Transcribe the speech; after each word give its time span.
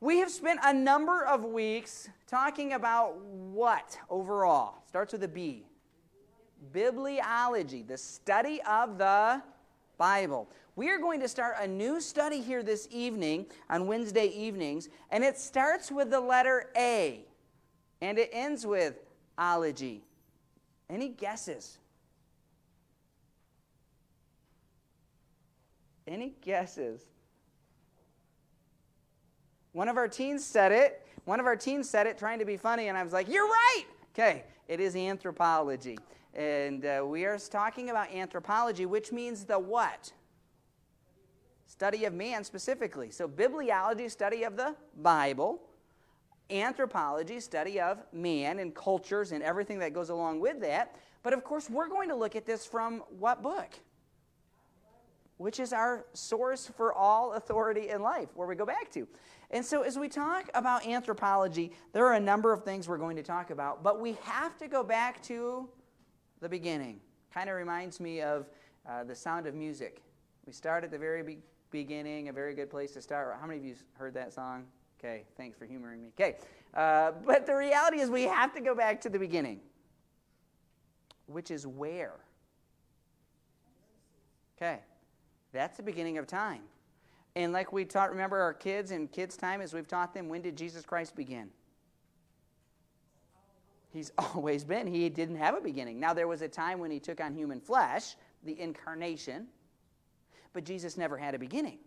We 0.00 0.18
have 0.20 0.30
spent 0.30 0.60
a 0.64 0.72
number 0.72 1.24
of 1.24 1.44
weeks 1.44 2.08
talking 2.26 2.72
about 2.72 3.18
what 3.18 3.98
overall? 4.08 4.82
Starts 4.86 5.12
with 5.12 5.22
a 5.24 5.28
B. 5.28 5.66
Bibliology, 6.72 7.86
the 7.86 7.98
study 7.98 8.60
of 8.62 8.96
the 8.96 9.42
Bible. 9.98 10.48
We 10.74 10.88
are 10.88 10.98
going 10.98 11.20
to 11.20 11.28
start 11.28 11.56
a 11.60 11.66
new 11.66 12.00
study 12.00 12.40
here 12.40 12.62
this 12.62 12.88
evening 12.90 13.46
on 13.68 13.86
Wednesday 13.86 14.28
evenings, 14.28 14.88
and 15.10 15.22
it 15.22 15.38
starts 15.38 15.92
with 15.92 16.10
the 16.10 16.20
letter 16.20 16.70
A 16.76 17.26
and 18.00 18.18
it 18.18 18.30
ends 18.32 18.66
with 18.66 18.94
ology. 19.36 20.02
Any 20.88 21.10
guesses? 21.10 21.78
Any 26.06 26.32
guesses? 26.40 27.04
One 29.72 29.88
of 29.88 29.96
our 29.96 30.08
teens 30.08 30.44
said 30.44 30.72
it. 30.72 31.06
One 31.24 31.38
of 31.38 31.46
our 31.46 31.56
teens 31.56 31.88
said 31.88 32.06
it 32.06 32.18
trying 32.18 32.38
to 32.40 32.44
be 32.44 32.56
funny, 32.56 32.88
and 32.88 32.98
I 32.98 33.02
was 33.02 33.12
like, 33.12 33.28
You're 33.28 33.46
right! 33.46 33.84
Okay, 34.14 34.44
it 34.68 34.80
is 34.80 34.96
anthropology. 34.96 35.98
And 36.34 36.84
uh, 36.84 37.04
we 37.06 37.24
are 37.24 37.38
talking 37.38 37.90
about 37.90 38.12
anthropology, 38.12 38.86
which 38.86 39.12
means 39.12 39.44
the 39.44 39.58
what? 39.58 40.12
Study 41.66 42.04
of 42.04 42.14
man 42.14 42.44
specifically. 42.44 43.10
So, 43.10 43.28
bibliology, 43.28 44.10
study 44.10 44.44
of 44.44 44.56
the 44.56 44.74
Bible. 45.00 45.60
Anthropology, 46.50 47.38
study 47.38 47.80
of 47.80 47.98
man 48.12 48.58
and 48.58 48.74
cultures 48.74 49.30
and 49.30 49.42
everything 49.42 49.78
that 49.78 49.92
goes 49.92 50.10
along 50.10 50.40
with 50.40 50.60
that. 50.60 50.96
But 51.22 51.32
of 51.32 51.44
course, 51.44 51.70
we're 51.70 51.88
going 51.88 52.08
to 52.08 52.16
look 52.16 52.34
at 52.34 52.44
this 52.44 52.66
from 52.66 53.04
what 53.18 53.40
book? 53.42 53.78
Which 55.40 55.58
is 55.58 55.72
our 55.72 56.04
source 56.12 56.70
for 56.76 56.92
all 56.92 57.32
authority 57.32 57.88
in 57.88 58.02
life, 58.02 58.28
where 58.34 58.46
we 58.46 58.54
go 58.54 58.66
back 58.66 58.90
to. 58.90 59.08
And 59.50 59.64
so, 59.64 59.80
as 59.80 59.98
we 59.98 60.06
talk 60.06 60.50
about 60.52 60.86
anthropology, 60.86 61.72
there 61.94 62.04
are 62.04 62.12
a 62.12 62.20
number 62.20 62.52
of 62.52 62.62
things 62.62 62.86
we're 62.86 62.98
going 62.98 63.16
to 63.16 63.22
talk 63.22 63.48
about, 63.48 63.82
but 63.82 63.98
we 63.98 64.18
have 64.24 64.58
to 64.58 64.68
go 64.68 64.84
back 64.84 65.22
to 65.22 65.66
the 66.42 66.48
beginning. 66.48 67.00
Kind 67.32 67.48
of 67.48 67.56
reminds 67.56 68.00
me 68.00 68.20
of 68.20 68.50
uh, 68.86 69.02
the 69.04 69.14
sound 69.14 69.46
of 69.46 69.54
music. 69.54 70.02
We 70.44 70.52
start 70.52 70.84
at 70.84 70.90
the 70.90 70.98
very 70.98 71.22
be- 71.22 71.38
beginning, 71.70 72.28
a 72.28 72.34
very 72.34 72.54
good 72.54 72.68
place 72.68 72.92
to 72.92 73.00
start. 73.00 73.34
How 73.40 73.46
many 73.46 73.60
of 73.60 73.64
you 73.64 73.76
heard 73.94 74.12
that 74.12 74.34
song? 74.34 74.66
Okay, 74.98 75.24
thanks 75.38 75.56
for 75.56 75.64
humoring 75.64 76.02
me. 76.02 76.08
Okay, 76.20 76.36
uh, 76.74 77.12
but 77.24 77.46
the 77.46 77.56
reality 77.56 78.00
is 78.00 78.10
we 78.10 78.24
have 78.24 78.52
to 78.52 78.60
go 78.60 78.74
back 78.74 79.00
to 79.00 79.08
the 79.08 79.18
beginning, 79.18 79.60
which 81.28 81.50
is 81.50 81.66
where? 81.66 82.16
Okay. 84.58 84.80
That's 85.52 85.76
the 85.76 85.82
beginning 85.82 86.18
of 86.18 86.26
time. 86.26 86.62
And 87.36 87.52
like 87.52 87.72
we 87.72 87.84
taught, 87.84 88.10
remember 88.10 88.38
our 88.38 88.54
kids 88.54 88.90
in 88.90 89.08
kids' 89.08 89.36
time, 89.36 89.60
as 89.60 89.72
we've 89.72 89.86
taught 89.86 90.14
them, 90.14 90.28
when 90.28 90.42
did 90.42 90.56
Jesus 90.56 90.84
Christ 90.84 91.14
begin? 91.14 91.50
He's 93.92 94.12
always 94.18 94.64
been. 94.64 94.86
He 94.86 95.08
didn't 95.08 95.36
have 95.36 95.56
a 95.56 95.60
beginning. 95.60 96.00
Now, 96.00 96.14
there 96.14 96.28
was 96.28 96.42
a 96.42 96.48
time 96.48 96.78
when 96.78 96.90
he 96.90 97.00
took 97.00 97.20
on 97.20 97.34
human 97.34 97.60
flesh, 97.60 98.16
the 98.44 98.58
incarnation, 98.60 99.46
but 100.52 100.64
Jesus 100.64 100.96
never 100.96 101.16
had 101.16 101.34
a 101.34 101.38
beginning. 101.38 101.78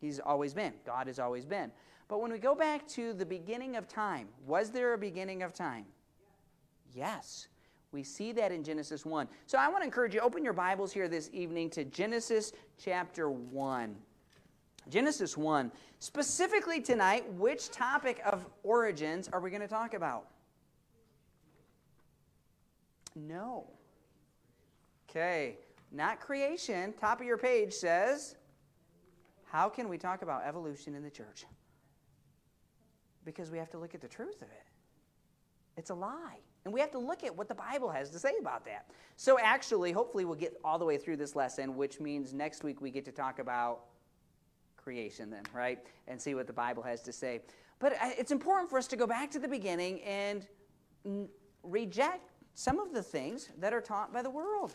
He's 0.00 0.20
always 0.20 0.54
been. 0.54 0.74
God 0.86 1.06
has 1.06 1.18
always 1.18 1.44
been. 1.44 1.72
But 2.08 2.20
when 2.20 2.32
we 2.32 2.38
go 2.38 2.54
back 2.54 2.86
to 2.88 3.12
the 3.12 3.26
beginning 3.26 3.76
of 3.76 3.88
time, 3.88 4.28
was 4.46 4.70
there 4.70 4.94
a 4.94 4.98
beginning 4.98 5.42
of 5.42 5.52
time? 5.52 5.84
Yes. 6.94 7.48
We 7.92 8.02
see 8.02 8.32
that 8.32 8.52
in 8.52 8.62
Genesis 8.62 9.06
1. 9.06 9.28
So 9.46 9.58
I 9.58 9.68
want 9.68 9.80
to 9.80 9.84
encourage 9.84 10.14
you, 10.14 10.20
open 10.20 10.44
your 10.44 10.52
Bibles 10.52 10.92
here 10.92 11.08
this 11.08 11.30
evening 11.32 11.70
to 11.70 11.84
Genesis 11.84 12.52
chapter 12.78 13.30
1. 13.30 13.96
Genesis 14.90 15.36
1. 15.36 15.72
Specifically 15.98 16.80
tonight, 16.80 17.30
which 17.34 17.70
topic 17.70 18.20
of 18.24 18.46
origins 18.62 19.28
are 19.32 19.40
we 19.40 19.50
going 19.50 19.62
to 19.62 19.68
talk 19.68 19.94
about? 19.94 20.26
No. 23.16 23.66
Okay, 25.08 25.56
not 25.90 26.20
creation. 26.20 26.92
Top 27.00 27.20
of 27.20 27.26
your 27.26 27.38
page 27.38 27.72
says, 27.72 28.36
How 29.46 29.70
can 29.70 29.88
we 29.88 29.96
talk 29.96 30.20
about 30.20 30.44
evolution 30.44 30.94
in 30.94 31.02
the 31.02 31.10
church? 31.10 31.46
Because 33.24 33.50
we 33.50 33.56
have 33.56 33.70
to 33.70 33.78
look 33.78 33.94
at 33.94 34.02
the 34.02 34.08
truth 34.08 34.42
of 34.42 34.48
it. 34.48 34.66
It's 35.78 35.90
a 35.90 35.94
lie. 35.94 36.40
And 36.68 36.74
we 36.74 36.80
have 36.80 36.90
to 36.90 36.98
look 36.98 37.24
at 37.24 37.34
what 37.34 37.48
the 37.48 37.54
Bible 37.54 37.88
has 37.88 38.10
to 38.10 38.18
say 38.18 38.32
about 38.38 38.66
that. 38.66 38.90
So, 39.16 39.38
actually, 39.38 39.90
hopefully, 39.90 40.26
we'll 40.26 40.34
get 40.34 40.60
all 40.62 40.78
the 40.78 40.84
way 40.84 40.98
through 40.98 41.16
this 41.16 41.34
lesson, 41.34 41.76
which 41.76 41.98
means 41.98 42.34
next 42.34 42.62
week 42.62 42.82
we 42.82 42.90
get 42.90 43.06
to 43.06 43.10
talk 43.10 43.38
about 43.38 43.84
creation, 44.76 45.30
then, 45.30 45.44
right? 45.54 45.78
And 46.08 46.20
see 46.20 46.34
what 46.34 46.46
the 46.46 46.52
Bible 46.52 46.82
has 46.82 47.00
to 47.04 47.10
say. 47.10 47.40
But 47.78 47.94
uh, 47.94 48.10
it's 48.18 48.32
important 48.32 48.68
for 48.68 48.76
us 48.76 48.86
to 48.88 48.96
go 48.96 49.06
back 49.06 49.30
to 49.30 49.38
the 49.38 49.48
beginning 49.48 50.02
and 50.02 50.46
reject 51.62 52.32
some 52.52 52.78
of 52.78 52.92
the 52.92 53.02
things 53.02 53.48
that 53.58 53.72
are 53.72 53.80
taught 53.80 54.12
by 54.12 54.20
the 54.20 54.28
world 54.28 54.74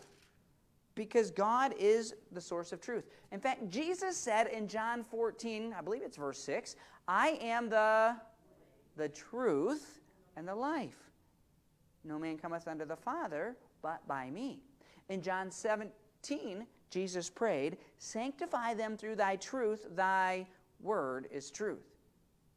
because 0.96 1.30
God 1.30 1.76
is 1.78 2.16
the 2.32 2.42
source 2.42 2.72
of 2.72 2.82
truth. 2.82 3.04
In 3.32 3.40
fact, 3.40 3.70
Jesus 3.70 4.18
said 4.18 4.48
in 4.48 4.68
John 4.68 5.04
14, 5.04 5.76
I 5.78 5.82
believe 5.82 6.02
it's 6.02 6.18
verse 6.18 6.40
6, 6.40 6.76
I 7.08 7.38
am 7.40 7.70
the, 7.70 8.16
the 8.98 9.10
truth 9.10 10.00
and 10.36 10.48
the 10.48 10.56
life. 10.56 11.13
No 12.04 12.20
man 12.20 12.38
cometh 12.38 12.68
unto 12.68 12.86
the 12.86 12.96
Father 12.96 13.56
but 13.82 14.06
by 14.08 14.30
me. 14.30 14.60
In 15.10 15.22
John 15.22 15.52
17, 15.52 16.66
Jesus 16.90 17.30
prayed, 17.30 17.78
Sanctify 17.98 18.74
them 18.74 18.98
through 18.98 19.16
thy 19.16 19.36
truth, 19.36 19.88
thy 19.96 20.46
word 20.80 21.28
is 21.32 21.50
truth. 21.50 21.94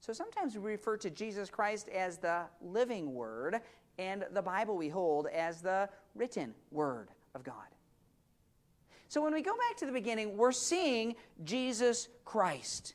So 0.00 0.12
sometimes 0.12 0.56
we 0.56 0.72
refer 0.72 0.96
to 0.98 1.10
Jesus 1.10 1.50
Christ 1.50 1.88
as 1.88 2.18
the 2.18 2.42
living 2.60 3.14
word, 3.14 3.60
and 3.98 4.24
the 4.32 4.42
Bible 4.42 4.76
we 4.76 4.88
hold 4.88 5.26
as 5.28 5.62
the 5.62 5.88
written 6.14 6.54
word 6.70 7.08
of 7.34 7.42
God. 7.42 7.54
So 9.08 9.22
when 9.22 9.32
we 9.32 9.42
go 9.42 9.52
back 9.52 9.76
to 9.78 9.86
the 9.86 9.92
beginning, 9.92 10.36
we're 10.36 10.52
seeing 10.52 11.14
Jesus 11.44 12.08
Christ. 12.24 12.94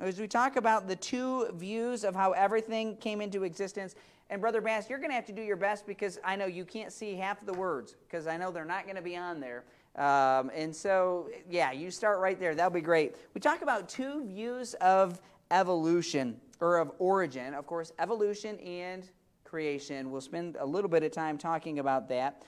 As 0.00 0.18
we 0.18 0.26
talk 0.26 0.56
about 0.56 0.88
the 0.88 0.96
two 0.96 1.48
views 1.54 2.02
of 2.02 2.14
how 2.14 2.32
everything 2.32 2.96
came 2.96 3.20
into 3.20 3.44
existence, 3.44 3.94
and 4.30 4.40
Brother 4.40 4.60
Bass, 4.60 4.88
you're 4.88 4.98
going 4.98 5.10
to 5.10 5.14
have 5.14 5.26
to 5.26 5.32
do 5.32 5.42
your 5.42 5.56
best 5.56 5.86
because 5.86 6.18
I 6.24 6.34
know 6.36 6.46
you 6.46 6.64
can't 6.64 6.92
see 6.92 7.14
half 7.14 7.40
of 7.40 7.46
the 7.46 7.52
words 7.52 7.96
because 8.04 8.26
I 8.26 8.36
know 8.36 8.50
they're 8.50 8.64
not 8.64 8.84
going 8.84 8.96
to 8.96 9.02
be 9.02 9.16
on 9.16 9.38
there. 9.38 9.64
Um, 9.96 10.50
and 10.54 10.74
so, 10.74 11.28
yeah, 11.48 11.72
you 11.72 11.90
start 11.90 12.18
right 12.20 12.38
there. 12.40 12.54
That'll 12.54 12.70
be 12.70 12.80
great. 12.80 13.16
We 13.34 13.40
talk 13.40 13.62
about 13.62 13.88
two 13.88 14.26
views 14.26 14.74
of 14.74 15.20
evolution 15.50 16.40
or 16.60 16.78
of 16.78 16.92
origin. 16.98 17.54
Of 17.54 17.66
course, 17.66 17.92
evolution 17.98 18.58
and 18.60 19.08
creation. 19.44 20.10
We'll 20.10 20.20
spend 20.20 20.56
a 20.58 20.66
little 20.66 20.90
bit 20.90 21.02
of 21.04 21.12
time 21.12 21.38
talking 21.38 21.78
about 21.78 22.08
that. 22.08 22.42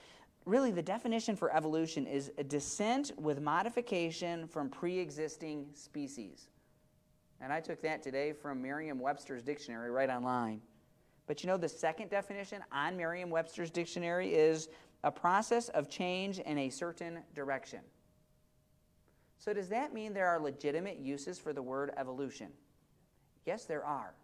Really, 0.44 0.70
the 0.70 0.82
definition 0.82 1.36
for 1.36 1.54
evolution 1.54 2.06
is 2.06 2.32
a 2.38 2.44
descent 2.44 3.12
with 3.16 3.40
modification 3.40 4.48
from 4.48 4.68
pre 4.70 4.98
existing 4.98 5.66
species. 5.74 6.48
And 7.40 7.52
I 7.52 7.60
took 7.60 7.82
that 7.82 8.02
today 8.02 8.32
from 8.32 8.62
Merriam 8.62 8.98
Webster's 8.98 9.42
dictionary 9.42 9.90
right 9.90 10.08
online. 10.08 10.62
But 11.26 11.42
you 11.42 11.48
know, 11.48 11.56
the 11.56 11.68
second 11.68 12.10
definition 12.10 12.62
on 12.72 12.96
Merriam 12.96 13.30
Webster's 13.30 13.70
dictionary 13.70 14.34
is 14.34 14.68
a 15.04 15.10
process 15.10 15.68
of 15.70 15.88
change 15.88 16.38
in 16.38 16.58
a 16.58 16.70
certain 16.70 17.20
direction. 17.34 17.80
So, 19.38 19.52
does 19.52 19.68
that 19.68 19.92
mean 19.92 20.14
there 20.14 20.28
are 20.28 20.40
legitimate 20.40 20.98
uses 20.98 21.38
for 21.38 21.52
the 21.52 21.62
word 21.62 21.92
evolution? 21.96 22.48
Yes, 23.44 23.64
there 23.64 23.84
are. 23.84 24.14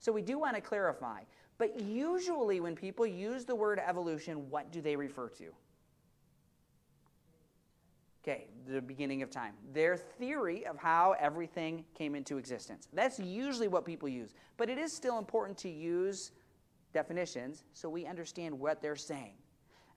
So, 0.00 0.12
we 0.12 0.22
do 0.22 0.38
want 0.38 0.54
to 0.54 0.60
clarify. 0.60 1.22
But 1.56 1.80
usually, 1.80 2.60
when 2.60 2.76
people 2.76 3.06
use 3.06 3.44
the 3.44 3.54
word 3.54 3.80
evolution, 3.84 4.48
what 4.50 4.70
do 4.70 4.80
they 4.80 4.94
refer 4.94 5.28
to? 5.30 5.52
Okay, 8.28 8.44
the 8.66 8.82
beginning 8.82 9.22
of 9.22 9.30
time. 9.30 9.54
Their 9.72 9.96
theory 9.96 10.66
of 10.66 10.76
how 10.76 11.14
everything 11.18 11.82
came 11.96 12.14
into 12.14 12.36
existence. 12.36 12.86
That's 12.92 13.18
usually 13.18 13.68
what 13.68 13.86
people 13.86 14.06
use. 14.06 14.34
But 14.58 14.68
it 14.68 14.76
is 14.76 14.92
still 14.92 15.18
important 15.18 15.56
to 15.58 15.70
use 15.70 16.32
definitions 16.92 17.64
so 17.72 17.88
we 17.88 18.04
understand 18.04 18.58
what 18.58 18.82
they're 18.82 18.96
saying. 18.96 19.32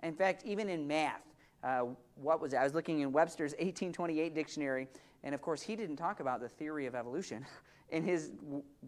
In 0.03 0.13
fact, 0.13 0.43
even 0.45 0.69
in 0.69 0.87
math, 0.87 1.23
uh, 1.61 1.81
what 2.15 2.39
was 2.39 2.53
it? 2.53 2.57
I 2.57 2.63
was 2.63 2.73
looking 2.73 3.01
in 3.01 3.11
Webster's 3.11 3.51
1828 3.51 4.33
dictionary, 4.33 4.87
and 5.25 5.35
of 5.35 5.41
course, 5.41 5.61
he 5.61 5.75
didn't 5.75 5.97
talk 5.97 6.21
about 6.21 6.39
the 6.39 6.47
theory 6.47 6.85
of 6.85 6.95
evolution. 6.95 7.45
In 7.91 8.03
his 8.03 8.31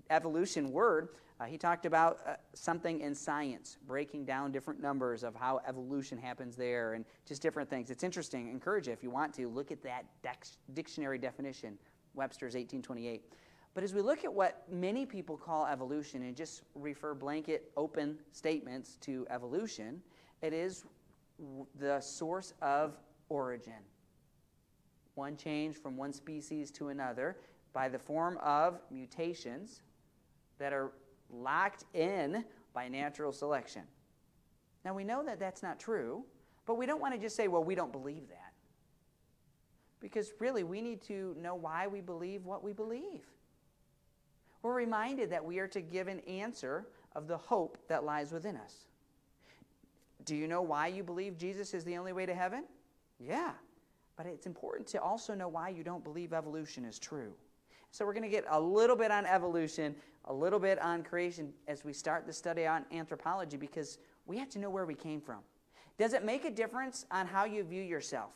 evolution 0.10 0.72
word, 0.72 1.10
uh, 1.40 1.46
he 1.46 1.58
talked 1.58 1.86
about 1.86 2.20
uh, 2.26 2.36
something 2.54 3.02
in 3.02 3.14
science, 3.14 3.78
breaking 3.86 4.24
down 4.24 4.52
different 4.52 4.82
numbers 4.82 5.24
of 5.24 5.36
how 5.36 5.60
evolution 5.68 6.18
happens 6.18 6.56
there 6.56 6.94
and 6.94 7.04
just 7.26 7.42
different 7.42 7.70
things. 7.70 7.90
It's 7.90 8.04
interesting. 8.04 8.50
encourage 8.50 8.88
you, 8.88 8.94
if 8.94 9.04
you 9.04 9.10
want 9.10 9.34
to, 9.36 9.50
look 9.50 9.72
at 9.72 9.84
that 9.84 10.06
dex- 10.22 10.58
dictionary 10.74 11.18
definition, 11.18 11.78
Webster's 12.14 12.54
1828. 12.54 13.24
But 13.74 13.84
as 13.84 13.94
we 13.94 14.02
look 14.02 14.24
at 14.24 14.32
what 14.32 14.64
many 14.72 15.06
people 15.06 15.36
call 15.36 15.66
evolution 15.66 16.22
and 16.24 16.36
just 16.36 16.62
refer 16.76 17.14
blanket 17.14 17.72
open 17.76 18.18
statements 18.32 18.98
to 19.02 19.26
evolution, 19.30 20.02
it 20.42 20.54
is 20.54 20.86
the 21.80 22.00
source 22.00 22.54
of 22.62 22.96
origin. 23.30 23.74
One 25.16 25.36
change 25.36 25.76
from 25.76 25.98
one 25.98 26.14
species 26.14 26.72
to 26.72 26.90
another 26.90 27.38
by 27.74 27.90
the 27.90 28.00
form 28.00 28.38
of 28.38 28.80
mutations 28.92 29.81
that 30.60 30.72
are 30.72 30.92
locked 31.31 31.86
in 31.94 32.46
by 32.74 32.88
natural 32.88 33.31
selection. 33.31 33.81
Now, 34.86 34.94
we 34.94 35.04
know 35.04 35.24
that 35.24 35.40
that's 35.40 35.64
not 35.64 35.80
true, 35.80 36.24
but 36.66 36.75
we 36.75 36.86
don't 36.86 37.02
want 37.02 37.14
to 37.14 37.20
just 37.20 37.36
say, 37.36 37.48
well, 37.48 37.64
we 37.64 37.75
don't 37.75 37.92
believe 37.92 38.28
that. 38.30 38.54
Because 40.00 40.34
really, 40.40 40.64
we 40.64 40.81
need 40.81 41.02
to 41.04 41.36
know 41.40 41.56
why 41.56 41.88
we 41.88 42.02
believe 42.02 42.46
what 42.46 42.64
we 42.64 42.74
believe. 42.74 43.25
We're 44.62 44.74
reminded 44.74 45.30
that 45.31 45.44
we 45.44 45.60
are 45.60 45.68
to 45.70 45.81
give 45.81 46.08
an 46.08 46.20
answer 46.22 46.88
of 47.16 47.28
the 47.28 47.38
hope 47.38 47.78
that 47.88 48.04
lies 48.04 48.31
within 48.31 48.58
us. 48.58 48.88
Do 50.25 50.36
you 50.36 50.48
know 50.48 50.62
why 50.62 50.88
you 50.88 51.04
believe 51.04 51.38
Jesus 51.38 51.74
is 51.74 51.84
the 51.84 51.98
only 51.98 52.14
way 52.14 52.25
to 52.25 52.34
heaven? 52.34 52.64
Yeah. 53.20 53.52
But 54.16 54.25
it's 54.25 54.46
important 54.46 54.88
to 54.90 55.02
also 55.02 55.34
know 55.34 55.48
why 55.48 55.70
you 55.70 55.84
don't 55.84 56.04
believe 56.04 56.34
evolution 56.34 56.86
is 56.86 57.00
true. 57.00 57.34
So 57.94 58.07
we're 58.07 58.13
going 58.13 58.24
to 58.24 58.30
get 58.30 58.45
a 58.50 58.60
little 58.60 58.95
bit 58.95 59.12
on 59.12 59.28
evolution, 59.28 59.95
a 60.25 60.34
little 60.34 60.57
bit 60.57 60.81
on 60.81 61.04
creation 61.04 61.54
as 61.68 61.86
we 61.86 61.94
start 61.94 62.25
the 62.25 62.34
study 62.34 62.66
on 62.66 62.86
anthropology 62.92 63.56
because 63.56 64.00
we 64.25 64.36
have 64.40 64.50
to 64.50 64.60
know 64.60 64.72
where 64.72 64.88
we 64.88 64.95
came 64.95 65.22
from. 65.22 65.42
Does 66.00 66.13
it 66.13 66.25
make 66.25 66.44
a 66.44 66.50
difference 66.50 67.06
on 67.12 67.28
how 67.28 67.45
you 67.45 67.63
view 67.63 67.84
yourself 67.84 68.31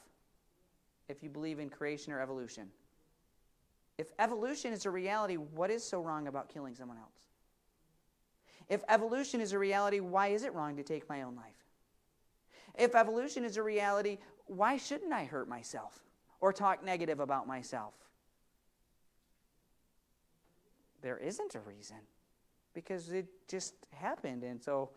if 1.10 1.24
you 1.24 1.30
believe 1.30 1.58
in 1.58 1.72
creation 1.72 2.14
or 2.14 2.22
evolution? 2.22 2.70
If 3.98 4.12
evolution 4.20 4.74
is 4.74 4.86
a 4.86 4.92
reality, 4.92 5.38
what 5.38 5.72
is 5.72 5.84
so 5.84 6.02
wrong 6.02 6.28
about 6.28 6.50
killing 6.50 6.76
someone 6.76 7.00
else? 7.00 7.26
If 8.70 8.84
evolution 8.90 9.42
is 9.42 9.54
a 9.54 9.60
reality, 9.60 10.02
why 10.02 10.28
is 10.28 10.44
it 10.44 10.54
wrong 10.54 10.78
to 10.78 10.84
take 10.84 11.10
my 11.10 11.24
own 11.24 11.36
life? 11.36 11.66
If 12.78 12.94
evolution 12.94 13.44
is 13.44 13.58
a 13.58 13.64
reality, 13.64 14.20
why 14.46 14.78
shouldn't 14.78 15.12
I 15.12 15.26
hurt 15.26 15.50
myself 15.50 16.04
or 16.42 16.54
talk 16.54 16.86
negative 16.86 17.20
about 17.20 17.48
myself? 17.48 17.96
There 21.02 21.18
isn't 21.18 21.56
a 21.56 21.60
reason 21.60 21.98
because 22.74 23.12
it 23.12 23.28
just 23.48 23.74
happened. 23.92 24.44
And 24.44 24.62
so 24.62 24.92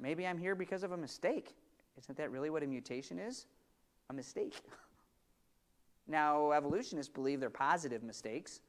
maybe 0.00 0.26
I'm 0.26 0.38
here 0.38 0.54
because 0.54 0.82
of 0.82 0.92
a 0.92 0.96
mistake. 0.96 1.54
Isn't 1.98 2.16
that 2.18 2.30
really 2.30 2.50
what 2.50 2.62
a 2.62 2.66
mutation 2.66 3.18
is? 3.18 3.46
A 4.10 4.12
mistake. 4.12 4.60
now, 6.08 6.52
evolutionists 6.52 7.12
believe 7.12 7.40
they're 7.40 7.50
positive 7.50 8.02
mistakes. 8.02 8.60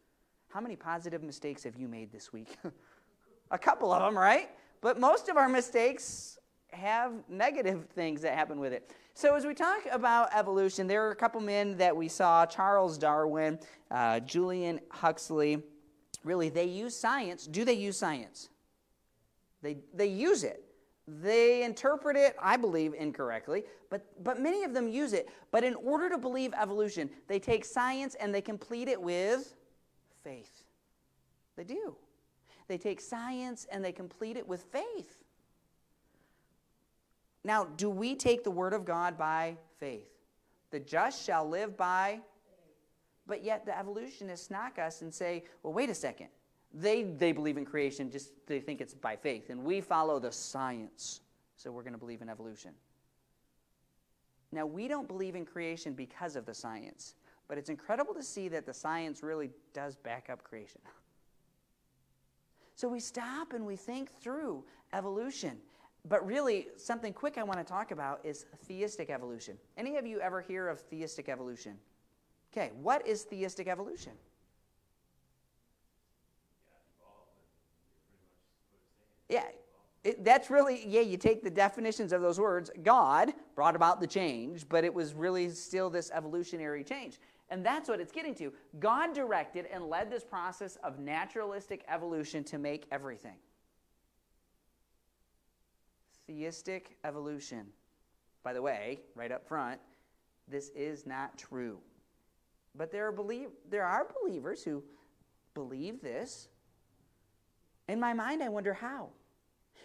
How 0.49 0.61
many 0.61 0.75
positive 0.75 1.23
mistakes 1.23 1.63
have 1.63 1.75
you 1.75 1.87
made 1.87 2.11
this 2.11 2.31
week? 2.31 2.57
a 3.51 3.57
couple 3.57 3.91
of 3.91 4.01
them, 4.01 4.17
right? 4.17 4.49
But 4.81 4.99
most 4.99 5.29
of 5.29 5.37
our 5.37 5.49
mistakes 5.49 6.37
have 6.71 7.11
negative 7.29 7.85
things 7.95 8.21
that 8.21 8.33
happen 8.33 8.59
with 8.59 8.73
it. 8.73 8.93
So, 9.13 9.35
as 9.35 9.45
we 9.45 9.53
talk 9.53 9.79
about 9.91 10.29
evolution, 10.33 10.87
there 10.87 11.07
are 11.07 11.11
a 11.11 11.15
couple 11.15 11.41
men 11.41 11.75
that 11.77 11.95
we 11.95 12.07
saw 12.07 12.45
Charles 12.45 12.97
Darwin, 12.97 13.59
uh, 13.89 14.19
Julian 14.21 14.79
Huxley. 14.91 15.63
Really, 16.27 16.49
they 16.49 16.65
use 16.65 16.93
science. 16.93 17.47
Do 17.47 17.63
they 17.63 17.73
use 17.73 17.97
science? 17.97 18.49
They, 19.61 19.77
they 19.93 20.07
use 20.07 20.43
it. 20.43 20.61
They 21.07 21.63
interpret 21.63 22.17
it, 22.17 22.35
I 22.37 22.57
believe, 22.57 22.93
incorrectly, 22.93 23.63
but, 23.89 24.05
but 24.25 24.41
many 24.41 24.65
of 24.65 24.73
them 24.73 24.89
use 24.89 25.13
it. 25.13 25.29
But 25.51 25.63
in 25.63 25.73
order 25.75 26.09
to 26.09 26.17
believe 26.17 26.53
evolution, 26.53 27.09
they 27.29 27.39
take 27.39 27.63
science 27.63 28.13
and 28.15 28.35
they 28.35 28.41
complete 28.41 28.89
it 28.89 29.01
with 29.01 29.55
faith. 30.21 30.65
They 31.55 31.63
do. 31.63 31.95
They 32.67 32.77
take 32.77 32.99
science 32.99 33.65
and 33.71 33.81
they 33.81 33.93
complete 33.93 34.35
it 34.35 34.45
with 34.45 34.63
faith. 34.63 35.23
Now, 37.45 37.63
do 37.77 37.89
we 37.89 38.15
take 38.15 38.43
the 38.43 38.51
word 38.51 38.73
of 38.73 38.83
God 38.83 39.17
by 39.17 39.55
faith? 39.79 40.09
The 40.71 40.81
just 40.81 41.25
shall 41.25 41.47
live 41.47 41.77
by. 41.77 42.19
But 43.27 43.43
yet 43.43 43.65
the 43.65 43.77
evolutionists 43.77 44.49
knock 44.49 44.79
us 44.79 45.01
and 45.01 45.13
say, 45.13 45.43
well, 45.61 45.73
wait 45.73 45.89
a 45.89 45.95
second. 45.95 46.27
They, 46.73 47.03
they 47.03 47.31
believe 47.31 47.57
in 47.57 47.65
creation, 47.65 48.09
just 48.09 48.31
they 48.45 48.59
think 48.59 48.81
it's 48.81 48.93
by 48.93 49.15
faith. 49.15 49.49
And 49.49 49.63
we 49.63 49.81
follow 49.81 50.19
the 50.19 50.31
science. 50.31 51.21
So 51.55 51.71
we're 51.71 51.83
going 51.83 51.93
to 51.93 51.99
believe 51.99 52.21
in 52.21 52.29
evolution. 52.29 52.71
Now, 54.51 54.65
we 54.65 54.87
don't 54.87 55.07
believe 55.07 55.35
in 55.35 55.45
creation 55.45 55.93
because 55.93 56.35
of 56.35 56.45
the 56.45 56.53
science, 56.53 57.15
but 57.47 57.57
it's 57.57 57.69
incredible 57.69 58.13
to 58.13 58.23
see 58.23 58.47
that 58.49 58.65
the 58.65 58.73
science 58.73 59.21
really 59.21 59.49
does 59.73 59.95
back 59.95 60.29
up 60.31 60.43
creation. 60.43 60.81
So 62.75 62.87
we 62.87 62.99
stop 62.99 63.53
and 63.53 63.65
we 63.65 63.75
think 63.75 64.11
through 64.21 64.63
evolution. 64.93 65.57
But 66.07 66.25
really, 66.25 66.67
something 66.77 67.11
quick 67.11 67.37
I 67.37 67.43
want 67.43 67.59
to 67.59 67.65
talk 67.65 67.91
about 67.91 68.21
is 68.23 68.45
theistic 68.65 69.09
evolution. 69.09 69.57
Any 69.75 69.97
of 69.97 70.05
you 70.05 70.21
ever 70.21 70.41
hear 70.41 70.69
of 70.69 70.79
theistic 70.79 71.27
evolution? 71.27 71.77
Okay, 72.51 72.71
what 72.81 73.05
is 73.07 73.23
theistic 73.23 73.67
evolution? 73.67 74.13
Yeah, 79.29 79.43
it, 80.03 80.23
that's 80.23 80.49
really, 80.49 80.87
yeah, 80.87 81.01
you 81.01 81.17
take 81.17 81.43
the 81.43 81.49
definitions 81.49 82.13
of 82.13 82.21
those 82.21 82.39
words. 82.39 82.71
God 82.83 83.33
brought 83.55 83.75
about 83.75 83.99
the 83.99 84.07
change, 84.07 84.67
but 84.69 84.83
it 84.83 84.93
was 84.93 85.13
really 85.13 85.49
still 85.49 85.89
this 85.89 86.09
evolutionary 86.13 86.83
change. 86.83 87.19
And 87.49 87.65
that's 87.65 87.89
what 87.89 87.99
it's 87.99 88.11
getting 88.11 88.35
to. 88.35 88.53
God 88.79 89.13
directed 89.13 89.65
and 89.71 89.89
led 89.89 90.09
this 90.09 90.23
process 90.23 90.77
of 90.77 90.99
naturalistic 90.99 91.83
evolution 91.89 92.43
to 92.45 92.57
make 92.57 92.87
everything 92.91 93.35
theistic 96.27 96.97
evolution. 97.05 97.65
By 98.43 98.53
the 98.53 98.61
way, 98.61 98.99
right 99.15 99.31
up 99.31 99.47
front, 99.47 99.79
this 100.47 100.69
is 100.75 101.05
not 101.05 101.37
true. 101.37 101.79
But 102.75 102.91
there 102.91 103.07
are, 103.07 103.11
believe, 103.11 103.49
there 103.69 103.85
are 103.85 104.07
believers 104.21 104.63
who 104.63 104.83
believe 105.53 106.01
this. 106.01 106.47
In 107.87 107.99
my 107.99 108.13
mind, 108.13 108.43
I 108.43 108.49
wonder 108.49 108.73
how. 108.73 109.09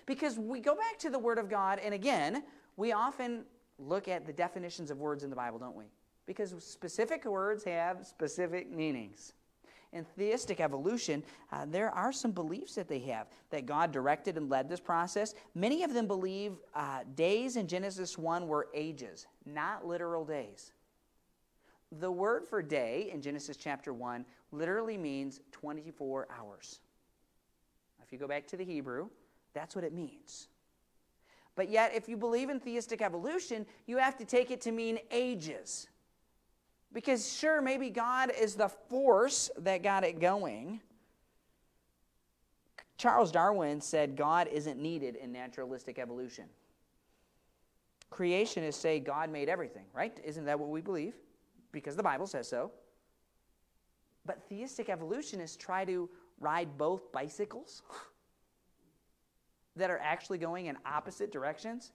Because 0.07 0.39
we 0.39 0.61
go 0.61 0.75
back 0.75 0.99
to 1.01 1.11
the 1.11 1.19
Word 1.19 1.39
of 1.39 1.49
God, 1.49 1.79
and 1.79 1.95
again, 1.95 2.43
we 2.77 2.93
often 2.93 3.45
look 3.79 4.09
at 4.09 4.27
the 4.27 4.33
definitions 4.33 4.91
of 4.91 4.99
words 4.99 5.25
in 5.25 5.31
the 5.31 5.37
Bible, 5.37 5.59
don't 5.59 5.77
we? 5.77 5.87
Because 6.27 6.55
specific 6.59 7.25
words 7.25 7.65
have 7.65 8.07
specific 8.07 8.71
meanings 8.71 9.33
in 9.93 10.05
theistic 10.05 10.61
evolution, 10.61 11.23
uh, 11.51 11.67
there 11.67 11.91
are 11.91 12.13
some 12.13 12.33
beliefs 12.33 12.75
that 12.75 12.89
they 12.89 12.99
have 13.01 13.27
that 13.51 13.67
God 13.67 13.93
directed 13.93 14.37
and 14.37 14.49
led 14.49 14.69
this 14.69 14.81
process. 14.81 15.35
Many 15.55 15.83
of 15.83 15.93
them 15.93 16.07
believe 16.07 16.55
uh, 16.75 17.01
days 17.15 17.57
in 17.57 17.67
Genesis 17.67 18.17
1 18.17 18.47
were 18.47 18.69
ages, 18.75 19.27
not 19.45 19.87
literal 19.87 20.25
days. 20.25 20.73
The 22.01 22.11
word 22.11 22.47
for 22.47 22.63
day 22.63 23.11
in 23.13 23.21
Genesis 23.21 23.57
chapter 23.57 23.93
1 23.93 24.25
literally 24.51 24.97
means 24.97 25.41
24 25.53 26.29
hours. 26.37 26.81
If 28.03 28.13
you 28.13 28.19
go 28.19 28.27
back 28.27 28.47
to 28.49 28.57
the 28.57 28.65
Hebrew, 28.65 29.09
that's 29.53 29.75
what 29.75 29.85
it 29.85 29.93
means. 29.93 30.49
But 31.55 31.69
yet, 31.69 31.93
if 31.95 32.09
you 32.09 32.17
believe 32.17 32.49
in 32.49 32.61
theistic 32.61 33.03
evolution, 33.03 33.67
you 33.87 33.99
have 33.99 34.17
to 34.17 34.25
take 34.25 34.51
it 34.51 34.63
to 34.63 34.73
mean 34.73 34.99
ages. 35.11 35.87
Because, 36.95 37.31
sure, 37.31 37.61
maybe 37.61 37.91
God 37.91 38.33
is 38.39 38.55
the 38.55 38.69
force 38.69 39.51
that 39.59 39.83
got 39.83 40.03
it 40.03 40.19
going. 40.19 40.81
Charles 42.97 43.31
Darwin 43.31 43.81
said 43.83 44.17
God 44.17 44.49
isn't 44.49 44.81
needed 44.81 45.17
in 45.17 45.33
naturalistic 45.33 45.99
evolution. 45.99 46.45
Creationists 48.11 48.75
say 48.75 48.99
God 48.99 49.31
made 49.31 49.49
everything, 49.49 49.85
right? 49.95 50.19
Isn't 50.25 50.47
that 50.47 50.59
what 50.59 50.71
we 50.71 50.81
believe? 50.81 51.15
Because 51.73 51.97
the 51.97 52.03
Bible 52.03 52.27
says 52.27 52.49
so. 52.49 52.71
But 54.25 54.43
theistic 54.49 54.89
evolutionists 54.89 55.57
try 55.57 55.85
to 55.85 56.09
ride 56.39 56.79
both 56.79 57.11
bicycles 57.13 57.83
that 59.77 59.91
are 59.91 59.99
actually 59.99 60.39
going 60.39 60.67
in 60.67 60.77
opposite 60.87 61.33
directions. 61.33 61.93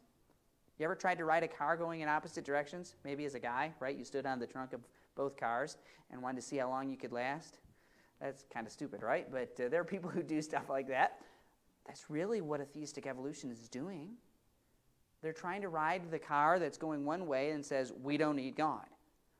You 0.79 0.85
ever 0.85 0.95
tried 0.95 1.17
to 1.17 1.25
ride 1.25 1.43
a 1.43 1.47
car 1.47 1.77
going 1.77 2.01
in 2.01 2.09
opposite 2.09 2.43
directions? 2.43 2.95
Maybe 3.03 3.25
as 3.25 3.35
a 3.35 3.39
guy, 3.39 3.73
right? 3.79 3.95
You 3.95 4.03
stood 4.03 4.25
on 4.25 4.39
the 4.39 4.47
trunk 4.47 4.73
of 4.73 4.81
both 5.15 5.37
cars 5.37 5.77
and 6.11 6.21
wanted 6.21 6.41
to 6.41 6.47
see 6.47 6.57
how 6.57 6.69
long 6.69 6.89
you 6.89 6.97
could 6.97 7.11
last. 7.11 7.59
That's 8.21 8.45
kind 8.51 8.65
of 8.65 8.73
stupid, 8.73 9.01
right? 9.01 9.31
But 9.31 9.59
uh, 9.63 9.69
there 9.69 9.81
are 9.81 9.85
people 9.85 10.09
who 10.13 10.23
do 10.23 10.41
stuff 10.41 10.69
like 10.69 10.87
that. 10.89 11.19
That's 11.85 12.09
really 12.09 12.41
what 12.41 12.61
a 12.61 12.65
theistic 12.65 13.07
evolution 13.07 13.49
is 13.49 13.69
doing. 13.69 14.11
They're 15.21 15.33
trying 15.33 15.61
to 15.61 15.69
ride 15.69 16.11
the 16.11 16.19
car 16.19 16.59
that's 16.59 16.77
going 16.77 17.05
one 17.05 17.27
way 17.27 17.51
and 17.51 17.65
says, 17.65 17.91
we 18.03 18.17
don't 18.17 18.35
need 18.35 18.55
God, 18.55 18.85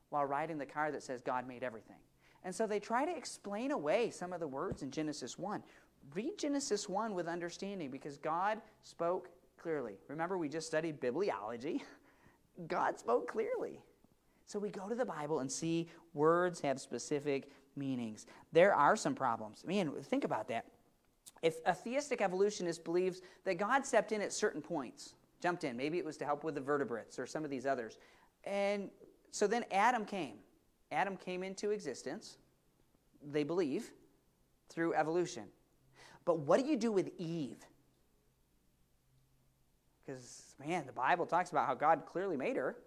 while 0.10 0.26
riding 0.26 0.58
the 0.58 0.66
car 0.66 0.92
that 0.92 1.04
says 1.04 1.22
God 1.22 1.48
made 1.48 1.64
everything. 1.64 1.98
And 2.44 2.54
so 2.56 2.66
they 2.68 2.80
try 2.80 3.06
to 3.06 3.16
explain 3.16 3.72
away 3.72 4.10
some 4.10 4.32
of 4.32 4.40
the 4.40 4.48
words 4.48 4.82
in 4.82 4.92
Genesis 4.92 5.38
1. 5.38 5.64
Read 6.14 6.38
Genesis 6.38 6.88
1 6.88 7.14
with 7.14 7.28
understanding 7.28 7.92
because 7.92 8.18
God 8.18 8.62
spoke 8.84 9.30
clearly. 9.62 9.96
Remember, 10.08 10.38
we 10.38 10.48
just 10.48 10.68
studied 10.68 11.02
bibliology. 11.02 11.82
God 12.68 12.98
spoke 12.98 13.30
clearly. 13.30 13.82
So 14.46 14.60
we 14.60 14.70
go 14.70 14.88
to 14.88 14.96
the 14.96 15.06
Bible 15.06 15.40
and 15.40 15.52
see 15.52 15.90
words 16.14 16.62
have 16.62 16.80
specific 16.80 17.52
meanings. 17.76 18.26
There 18.54 18.74
are 18.74 18.96
some 18.96 19.14
problems. 19.14 19.66
Man, 19.66 19.92
think 20.04 20.24
about 20.24 20.48
that. 20.48 20.66
If 21.42 21.58
a 21.66 21.74
theistic 21.74 22.22
evolutionist 22.22 22.84
believes 22.84 23.22
that 23.44 23.56
God 23.56 23.86
stepped 23.86 24.12
in 24.12 24.22
at 24.22 24.34
certain 24.34 24.62
points, 24.62 25.14
jumped 25.42 25.64
in, 25.66 25.78
maybe 25.78 25.98
it 25.98 26.06
was 26.06 26.18
to 26.18 26.26
help 26.26 26.44
with 26.44 26.56
the 26.56 26.62
vertebrates 26.62 27.20
or 27.20 27.28
some 27.28 27.44
of 27.44 27.50
these 27.50 27.66
others. 27.66 27.98
And 28.44 28.90
so 29.32 29.48
then 29.48 29.66
Adam 29.72 30.06
came. 30.06 30.36
Adam 30.92 31.18
came 31.18 31.44
into 31.44 31.72
existence, 31.72 32.38
they 33.32 33.44
believe, 33.44 33.92
through 34.70 34.94
evolution. 34.94 35.44
But 36.26 36.40
what 36.40 36.60
do 36.60 36.68
you 36.68 36.78
do 36.78 36.92
with 36.92 37.10
Eve? 37.18 37.58
Because, 40.06 40.56
man, 40.66 40.86
the 40.86 40.94
Bible 40.94 41.26
talks 41.26 41.52
about 41.52 41.68
how 41.68 41.74
God 41.74 42.04
clearly 42.06 42.38
made 42.38 42.56
her. 42.56 42.78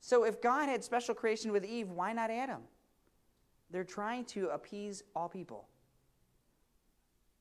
So 0.00 0.24
if 0.24 0.40
God 0.40 0.68
had 0.68 0.84
special 0.84 1.14
creation 1.14 1.52
with 1.52 1.64
Eve, 1.64 1.90
why 1.90 2.12
not 2.12 2.30
Adam? 2.30 2.62
They're 3.70 3.84
trying 3.84 4.24
to 4.26 4.48
appease 4.48 5.02
all 5.14 5.28
people. 5.28 5.68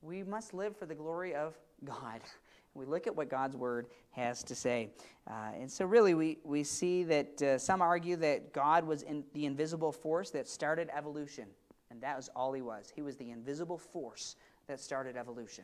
We 0.01 0.24
must 0.24 0.53
live 0.53 0.75
for 0.75 0.86
the 0.86 0.95
glory 0.95 1.33
of 1.36 1.57
God. 1.83 2.21
We 2.77 2.86
look 2.86 3.07
at 3.07 3.15
what 3.15 3.29
God's 3.29 3.57
word 3.57 3.88
has 4.12 4.43
to 4.43 4.55
say. 4.55 4.91
Uh, 5.29 5.51
and 5.60 5.72
so, 5.72 5.86
really, 5.86 6.13
we, 6.13 6.38
we 6.43 6.63
see 6.63 7.03
that 7.03 7.41
uh, 7.41 7.57
some 7.57 7.81
argue 7.81 8.15
that 8.17 8.53
God 8.53 8.86
was 8.86 9.01
in 9.03 9.24
the 9.34 9.46
invisible 9.46 9.91
force 9.91 10.29
that 10.31 10.48
started 10.48 10.89
evolution. 10.96 11.48
And 11.89 12.01
that 12.01 12.15
was 12.15 12.29
all 12.36 12.53
he 12.53 12.62
was. 12.62 12.91
He 12.93 13.01
was 13.01 13.15
the 13.17 13.31
invisible 13.31 13.77
force 13.77 14.36
that 14.67 14.79
started 14.79 15.17
evolution. 15.17 15.63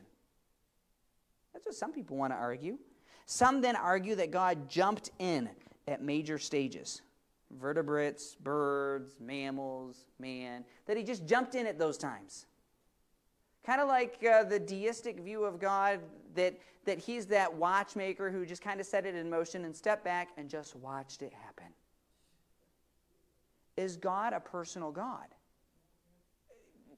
That's 1.53 1.65
what 1.65 1.75
some 1.75 1.93
people 1.93 2.17
want 2.17 2.33
to 2.33 2.37
argue. 2.37 2.77
Some 3.25 3.61
then 3.61 3.75
argue 3.75 4.15
that 4.15 4.31
God 4.31 4.67
jumped 4.69 5.11
in 5.19 5.49
at 5.87 6.01
major 6.01 6.37
stages 6.37 7.01
vertebrates, 7.59 8.35
birds, 8.35 9.15
mammals, 9.19 10.07
man, 10.19 10.65
that 10.87 10.97
he 10.97 11.03
just 11.03 11.27
jumped 11.27 11.53
in 11.53 11.67
at 11.67 11.77
those 11.77 11.97
times. 11.97 12.47
Kind 13.65 13.79
of 13.79 13.87
like 13.87 14.23
uh, 14.29 14.43
the 14.43 14.59
deistic 14.59 15.19
view 15.19 15.45
of 15.45 15.59
God, 15.59 15.99
that, 16.35 16.59
that 16.85 16.99
he's 16.99 17.25
that 17.27 17.53
watchmaker 17.53 18.29
who 18.29 18.45
just 18.45 18.61
kind 18.61 18.79
of 18.79 18.85
set 18.85 19.05
it 19.05 19.15
in 19.15 19.29
motion 19.29 19.65
and 19.65 19.75
stepped 19.75 20.03
back 20.03 20.29
and 20.37 20.49
just 20.49 20.75
watched 20.75 21.21
it 21.21 21.33
happen. 21.33 21.67
Is 23.77 23.95
God 23.97 24.33
a 24.33 24.39
personal 24.39 24.91
God? 24.91 25.27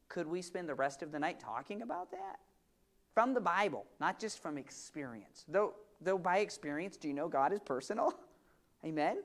Could 0.10 0.27
we 0.27 0.41
spend 0.41 0.67
the 0.67 0.75
rest 0.75 1.01
of 1.01 1.12
the 1.12 1.19
night 1.19 1.39
talking 1.39 1.81
about 1.81 2.12
that? 2.12 2.39
From 3.13 3.34
the 3.34 3.41
Bible, 3.41 3.86
not 4.00 4.19
just 4.19 4.41
from 4.41 4.57
experience. 4.57 5.45
Though, 5.48 5.74
though 6.01 6.17
by 6.17 6.39
experience, 6.39 6.98
do 6.98 7.07
you 7.07 7.13
know 7.13 7.27
God 7.27 7.53
is 7.53 7.60
personal? 7.60 8.13
Amen? 8.86 9.17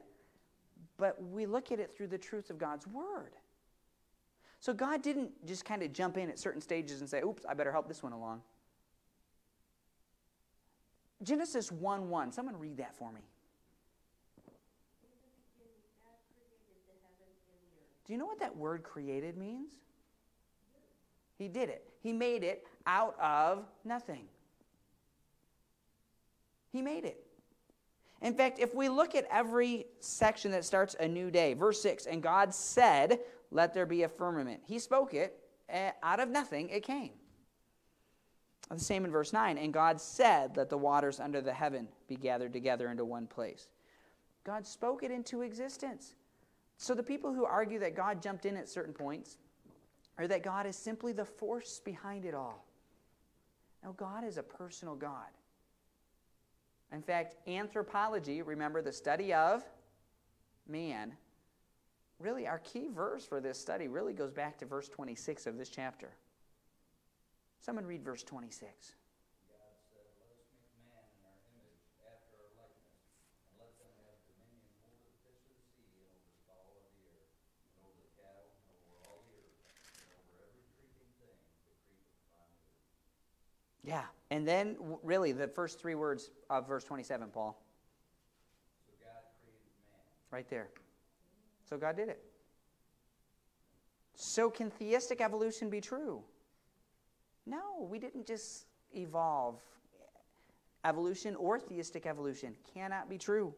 But 0.96 1.22
we 1.22 1.46
look 1.46 1.72
at 1.72 1.80
it 1.80 1.96
through 1.96 2.08
the 2.08 2.18
truth 2.18 2.50
of 2.50 2.58
God's 2.58 2.86
Word. 2.86 3.32
So 4.60 4.74
God 4.74 5.02
didn't 5.02 5.30
just 5.46 5.64
kind 5.64 5.82
of 5.82 5.92
jump 5.92 6.18
in 6.18 6.28
at 6.28 6.38
certain 6.38 6.60
stages 6.60 7.00
and 7.00 7.08
say, 7.08 7.22
oops, 7.22 7.44
I 7.48 7.54
better 7.54 7.72
help 7.72 7.88
this 7.88 8.02
one 8.02 8.12
along. 8.12 8.42
Genesis 11.22 11.72
1 11.72 12.08
1. 12.08 12.32
Someone 12.32 12.58
read 12.58 12.76
that 12.76 12.94
for 12.94 13.10
me. 13.10 13.20
Do 18.06 18.12
you 18.12 18.18
know 18.18 18.26
what 18.26 18.40
that 18.40 18.56
word 18.56 18.82
created 18.82 19.36
means? 19.36 19.74
He 21.38 21.48
did 21.48 21.68
it. 21.68 21.88
He 22.02 22.12
made 22.12 22.42
it 22.42 22.66
out 22.86 23.16
of 23.20 23.64
nothing. 23.84 24.24
He 26.72 26.82
made 26.82 27.04
it. 27.04 27.24
In 28.20 28.34
fact, 28.34 28.58
if 28.58 28.74
we 28.74 28.90
look 28.90 29.14
at 29.14 29.26
every 29.30 29.86
section 30.00 30.50
that 30.50 30.64
starts 30.64 30.94
a 31.00 31.08
new 31.08 31.30
day, 31.30 31.54
verse 31.54 31.80
6, 31.80 32.06
and 32.06 32.22
God 32.22 32.52
said, 32.54 33.20
Let 33.50 33.74
there 33.74 33.86
be 33.86 34.02
a 34.02 34.08
firmament. 34.08 34.60
He 34.64 34.78
spoke 34.78 35.14
it, 35.14 35.38
out 36.02 36.20
of 36.20 36.28
nothing 36.28 36.68
it 36.68 36.84
came. 36.84 37.10
The 38.70 38.78
same 38.78 39.04
in 39.04 39.10
verse 39.10 39.32
9, 39.32 39.58
and 39.58 39.72
God 39.72 40.00
said, 40.00 40.56
Let 40.56 40.70
the 40.70 40.78
waters 40.78 41.18
under 41.18 41.40
the 41.40 41.52
heaven 41.52 41.88
be 42.08 42.14
gathered 42.14 42.52
together 42.52 42.88
into 42.88 43.04
one 43.04 43.26
place. 43.26 43.68
God 44.44 44.66
spoke 44.66 45.02
it 45.02 45.10
into 45.10 45.42
existence. 45.42 46.14
So 46.76 46.94
the 46.94 47.02
people 47.02 47.34
who 47.34 47.44
argue 47.44 47.80
that 47.80 47.96
God 47.96 48.22
jumped 48.22 48.46
in 48.46 48.56
at 48.56 48.68
certain 48.68 48.94
points, 48.94 49.38
or 50.18 50.28
that 50.28 50.42
God 50.42 50.66
is 50.66 50.76
simply 50.76 51.12
the 51.12 51.24
force 51.24 51.80
behind 51.84 52.24
it 52.24 52.34
all. 52.34 52.64
No, 53.82 53.92
God 53.92 54.24
is 54.24 54.38
a 54.38 54.42
personal 54.42 54.94
God. 54.94 55.28
In 56.92 57.02
fact, 57.02 57.36
anthropology, 57.48 58.42
remember 58.42 58.82
the 58.82 58.92
study 58.92 59.32
of 59.32 59.64
man, 60.68 61.12
really 62.20 62.46
our 62.46 62.58
key 62.58 62.88
verse 62.94 63.24
for 63.24 63.40
this 63.40 63.58
study 63.58 63.88
really 63.88 64.12
goes 64.12 64.30
back 64.30 64.58
to 64.58 64.66
verse 64.66 64.88
26 64.88 65.46
of 65.46 65.58
this 65.58 65.68
chapter. 65.68 66.10
Someone 67.60 67.86
read 67.86 68.04
verse 68.04 68.22
26. 68.22 68.94
Yeah. 83.82 84.04
And 84.30 84.46
then, 84.46 84.76
really, 85.02 85.32
the 85.32 85.48
first 85.48 85.80
three 85.80 85.96
words 85.96 86.30
of 86.48 86.68
verse 86.68 86.84
27, 86.84 87.28
Paul. 87.30 87.60
So 88.86 88.92
God 89.02 89.10
created 89.42 89.60
man. 89.90 90.00
Right 90.30 90.48
there. 90.48 90.68
So 91.70 91.78
God 91.78 91.96
did 91.96 92.08
it. 92.08 92.20
So, 94.16 94.50
can 94.50 94.70
theistic 94.70 95.20
evolution 95.20 95.70
be 95.70 95.80
true? 95.80 96.22
No, 97.46 97.88
we 97.88 97.98
didn't 97.98 98.26
just 98.26 98.66
evolve. 98.94 99.60
Evolution 100.84 101.36
or 101.36 101.58
theistic 101.58 102.06
evolution 102.06 102.54
cannot 102.74 103.08
be 103.08 103.16
true. 103.16 103.54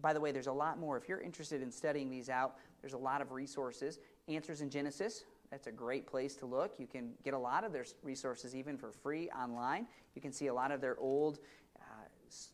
By 0.00 0.12
the 0.12 0.20
way, 0.20 0.32
there's 0.32 0.46
a 0.46 0.52
lot 0.52 0.78
more. 0.78 0.96
If 0.96 1.08
you're 1.08 1.20
interested 1.20 1.62
in 1.62 1.70
studying 1.70 2.10
these 2.10 2.28
out, 2.28 2.56
there's 2.80 2.94
a 2.94 2.98
lot 2.98 3.20
of 3.20 3.30
resources. 3.30 3.98
Answers 4.26 4.60
in 4.60 4.70
Genesis, 4.70 5.24
that's 5.50 5.66
a 5.66 5.72
great 5.72 6.06
place 6.06 6.34
to 6.36 6.46
look. 6.46 6.74
You 6.78 6.86
can 6.86 7.12
get 7.22 7.34
a 7.34 7.38
lot 7.38 7.62
of 7.62 7.72
their 7.72 7.84
resources 8.02 8.56
even 8.56 8.76
for 8.76 8.90
free 8.90 9.28
online. 9.30 9.86
You 10.14 10.22
can 10.22 10.32
see 10.32 10.48
a 10.48 10.54
lot 10.54 10.72
of 10.72 10.80
their 10.80 10.98
old 10.98 11.38
uh, 11.78 11.82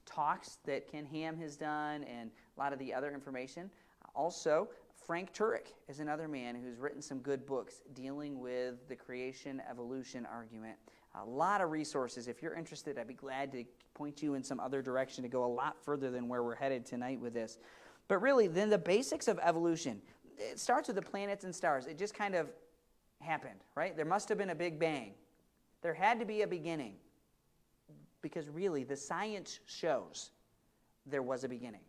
talks 0.05 0.59
that 0.67 0.91
Ken 0.91 1.07
Ham 1.07 1.39
has 1.39 1.57
done 1.57 2.05
and 2.05 2.31
a 2.57 2.61
lot 2.61 2.73
of 2.73 2.79
the 2.79 2.93
other 2.93 3.13
information. 3.15 3.71
Also, 4.15 4.69
Frank 5.11 5.35
Turek 5.35 5.73
is 5.89 5.99
another 5.99 6.29
man 6.29 6.55
who's 6.55 6.79
written 6.79 7.03
some 7.03 7.19
good 7.19 7.45
books 7.45 7.83
dealing 7.95 8.39
with 8.39 8.87
the 8.89 8.95
creation 8.95 9.61
evolution 9.69 10.25
argument. 10.25 10.77
A 11.21 11.25
lot 11.25 11.61
of 11.61 11.73
resources. 11.73 12.29
If 12.29 12.41
you're 12.41 12.55
interested, 12.55 12.97
I'd 12.97 13.09
be 13.09 13.15
glad 13.15 13.51
to 13.51 13.65
point 13.93 14.23
you 14.23 14.35
in 14.35 14.45
some 14.45 14.61
other 14.61 14.81
direction 14.83 15.25
to 15.25 15.29
go 15.29 15.45
a 15.45 15.53
lot 15.53 15.83
further 15.85 16.13
than 16.13 16.29
where 16.29 16.45
we're 16.45 16.55
headed 16.55 16.87
tonight 16.87 17.19
with 17.19 17.35
this. 17.35 17.59
But 18.07 18.23
really, 18.23 18.47
then 18.47 18.71
the 18.71 18.79
basics 18.79 19.27
of 19.27 19.41
evolution. 19.43 20.01
It 20.39 20.61
starts 20.61 20.87
with 20.87 20.95
the 20.95 21.03
planets 21.03 21.43
and 21.43 21.53
stars. 21.53 21.87
It 21.87 21.99
just 21.99 22.15
kind 22.15 22.37
of 22.37 22.47
happened, 23.21 23.65
right? 23.75 23.97
There 23.97 24.07
must 24.07 24.29
have 24.29 24.39
been 24.39 24.51
a 24.51 24.55
big 24.55 24.79
bang. 24.79 25.15
There 25.83 25.93
had 25.93 26.21
to 26.21 26.25
be 26.25 26.43
a 26.43 26.47
beginning. 26.47 26.95
Because 28.23 28.49
really, 28.49 28.85
the 28.85 28.97
science 28.97 29.59
shows 29.67 30.31
there 31.05 31.23
was 31.23 31.43
a 31.43 31.49
beginning. 31.49 31.81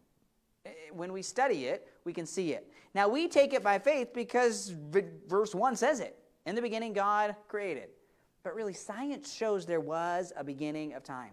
Eh, 0.65 0.69
when 0.93 1.11
we 1.11 1.21
study 1.21 1.65
it, 1.65 1.87
we 2.05 2.13
can 2.13 2.25
see 2.25 2.53
it. 2.53 2.71
Now, 2.93 3.07
we 3.07 3.27
take 3.27 3.53
it 3.53 3.63
by 3.63 3.79
faith 3.79 4.13
because 4.13 4.73
verse 5.27 5.55
1 5.55 5.75
says 5.75 5.99
it. 5.99 6.17
In 6.45 6.55
the 6.55 6.61
beginning, 6.61 6.93
God 6.93 7.35
created. 7.47 7.89
But 8.43 8.55
really, 8.55 8.73
science 8.73 9.33
shows 9.33 9.65
there 9.65 9.79
was 9.79 10.33
a 10.35 10.43
beginning 10.43 10.93
of 10.93 11.03
time, 11.03 11.31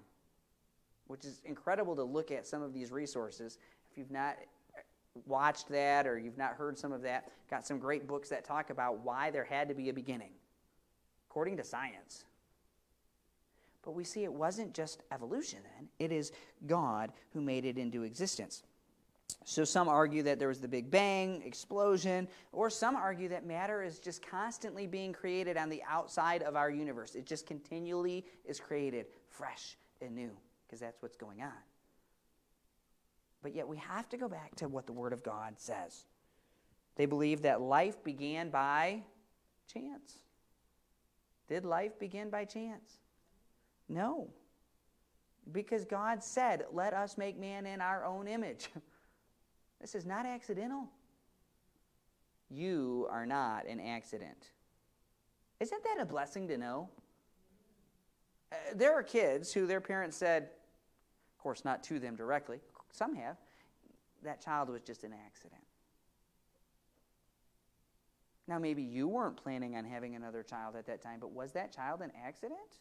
which 1.07 1.25
is 1.25 1.41
incredible 1.45 1.97
to 1.97 2.03
look 2.03 2.31
at 2.31 2.47
some 2.47 2.63
of 2.63 2.73
these 2.73 2.93
resources. 2.93 3.59
If 3.91 3.97
you've 3.97 4.11
not 4.11 4.37
watched 5.27 5.69
that 5.69 6.07
or 6.07 6.19
you've 6.19 6.39
not 6.39 6.55
heard 6.55 6.79
some 6.79 6.93
of 6.93 7.03
that, 7.03 7.31
got 7.51 7.67
some 7.67 7.79
great 7.79 8.07
books 8.07 8.29
that 8.29 8.45
talk 8.45 8.71
about 8.71 9.01
why 9.01 9.31
there 9.31 9.45
had 9.45 9.69
to 9.69 9.75
be 9.75 9.89
a 9.89 9.93
beginning, 9.93 10.33
according 11.29 11.57
to 11.57 11.65
science. 11.65 12.25
But 13.83 13.93
we 13.93 14.05
see 14.05 14.25
it 14.25 14.33
wasn't 14.33 14.75
just 14.75 15.03
evolution 15.11 15.61
then, 15.63 15.89
it 15.99 16.13
is 16.13 16.33
God 16.67 17.11
who 17.33 17.41
made 17.41 17.65
it 17.65 17.79
into 17.79 18.03
existence. 18.03 18.63
So 19.45 19.65
some 19.65 19.89
argue 19.89 20.23
that 20.25 20.39
there 20.39 20.49
was 20.49 20.61
the 20.61 20.69
Big 20.69 20.91
Bang, 20.91 21.43
explosion, 21.43 22.29
or 22.53 22.69
some 22.69 22.95
argue 22.97 23.29
that 23.31 23.47
matter 23.47 23.83
is 23.83 23.99
just 23.99 24.21
constantly 24.21 24.87
being 24.87 25.13
created 25.13 25.57
on 25.57 25.71
the 25.71 25.83
outside 25.89 26.43
of 26.43 26.55
our 26.55 26.71
universe. 26.71 27.15
It 27.15 27.25
just 27.25 27.47
continually 27.47 28.27
is 28.45 28.61
created 28.61 29.07
fresh 29.31 29.79
and 30.03 30.15
new, 30.15 30.31
because 30.67 30.81
that's 30.81 31.01
what's 31.01 31.17
going 31.17 31.41
on. 31.41 31.53
But 33.43 33.55
yet 33.55 33.67
we 33.67 33.79
have 33.79 34.09
to 34.11 34.17
go 34.17 34.29
back 34.29 34.55
to 34.57 34.69
what 34.69 34.87
the 34.87 34.93
Word 34.93 35.13
of 35.13 35.23
God 35.23 35.55
says. 35.57 36.05
They 36.97 37.07
believe 37.07 37.43
that 37.43 37.61
life 37.61 38.05
began 38.05 38.51
by 38.51 39.03
chance. 39.73 40.19
Did 41.49 41.65
life 41.65 41.99
begin 41.99 42.29
by 42.29 42.45
chance? 42.45 42.99
No. 43.89 44.29
Because 45.53 45.85
God 45.85 46.23
said, 46.23 46.67
Let 46.73 46.93
us 46.93 47.17
make 47.17 47.39
man 47.39 47.65
in 47.65 47.81
our 47.81 48.05
own 48.05 48.29
image. 48.29 48.69
this 49.81 49.95
is 49.95 50.05
not 50.05 50.27
accidental. 50.27 50.89
You 52.51 53.07
are 53.11 53.27
not 53.27 53.67
an 53.67 53.81
accident. 53.81 54.51
Isn't 55.61 55.83
that 55.85 56.01
a 56.01 56.07
blessing 56.07 56.49
to 56.49 56.57
know? 56.57 56.89
Uh, 58.51 58.57
there 58.75 58.95
are 58.95 59.03
kids 59.03 59.53
who 59.53 59.67
their 59.67 59.81
parents 59.81 60.17
said, 60.17 60.45
of 60.45 61.43
course, 61.43 61.65
not 61.65 61.83
to 61.85 61.99
them 61.99 62.17
directly, 62.17 62.61
some 62.91 63.15
have. 63.15 63.37
That 64.23 64.43
child 64.43 64.69
was 64.71 64.83
just 64.83 65.05
an 65.05 65.13
accident. 65.27 65.63
Now, 68.47 68.59
maybe 68.59 68.83
you 68.83 69.07
weren't 69.07 69.37
planning 69.37 69.77
on 69.77 69.85
having 69.85 70.17
another 70.17 70.43
child 70.43 70.75
at 70.75 70.87
that 70.87 71.03
time, 71.03 71.21
but 71.21 71.33
was 71.33 71.53
that 71.53 71.71
child 71.71 72.01
an 72.01 72.11
accident? 72.27 72.79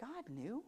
God 0.00 0.28
knew. 0.30 0.64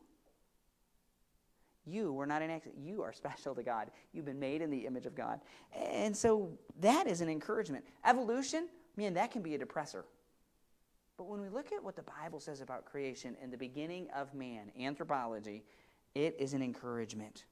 You 1.88 2.12
were 2.12 2.26
not 2.26 2.42
an 2.42 2.50
accident. 2.50 2.83
You 2.85 3.02
are 3.02 3.12
special 3.12 3.54
to 3.54 3.62
God. 3.62 3.90
You've 4.12 4.25
been 4.25 4.38
made 4.38 4.62
in 4.62 4.71
the 4.71 4.87
image 4.87 5.07
of 5.07 5.14
God. 5.14 5.40
And 5.75 6.16
so 6.16 6.50
that 6.80 7.07
is 7.07 7.21
an 7.21 7.28
encouragement. 7.28 7.85
Evolution, 8.04 8.68
man, 8.97 9.14
that 9.14 9.30
can 9.30 9.42
be 9.42 9.54
a 9.54 9.59
depressor. 9.59 10.02
But 11.16 11.26
when 11.26 11.40
we 11.40 11.49
look 11.49 11.73
at 11.73 11.83
what 11.83 11.97
the 11.97 12.02
Bible 12.02 12.40
says 12.40 12.61
about 12.61 12.85
creation 12.85 13.37
and 13.42 13.52
the 13.52 13.57
beginning 13.57 14.09
of 14.14 14.35
man, 14.35 14.71
anthropology, 14.80 15.64
it 16.14 16.37
is 16.38 16.54
an 16.54 16.62
encouragement. 16.62 17.45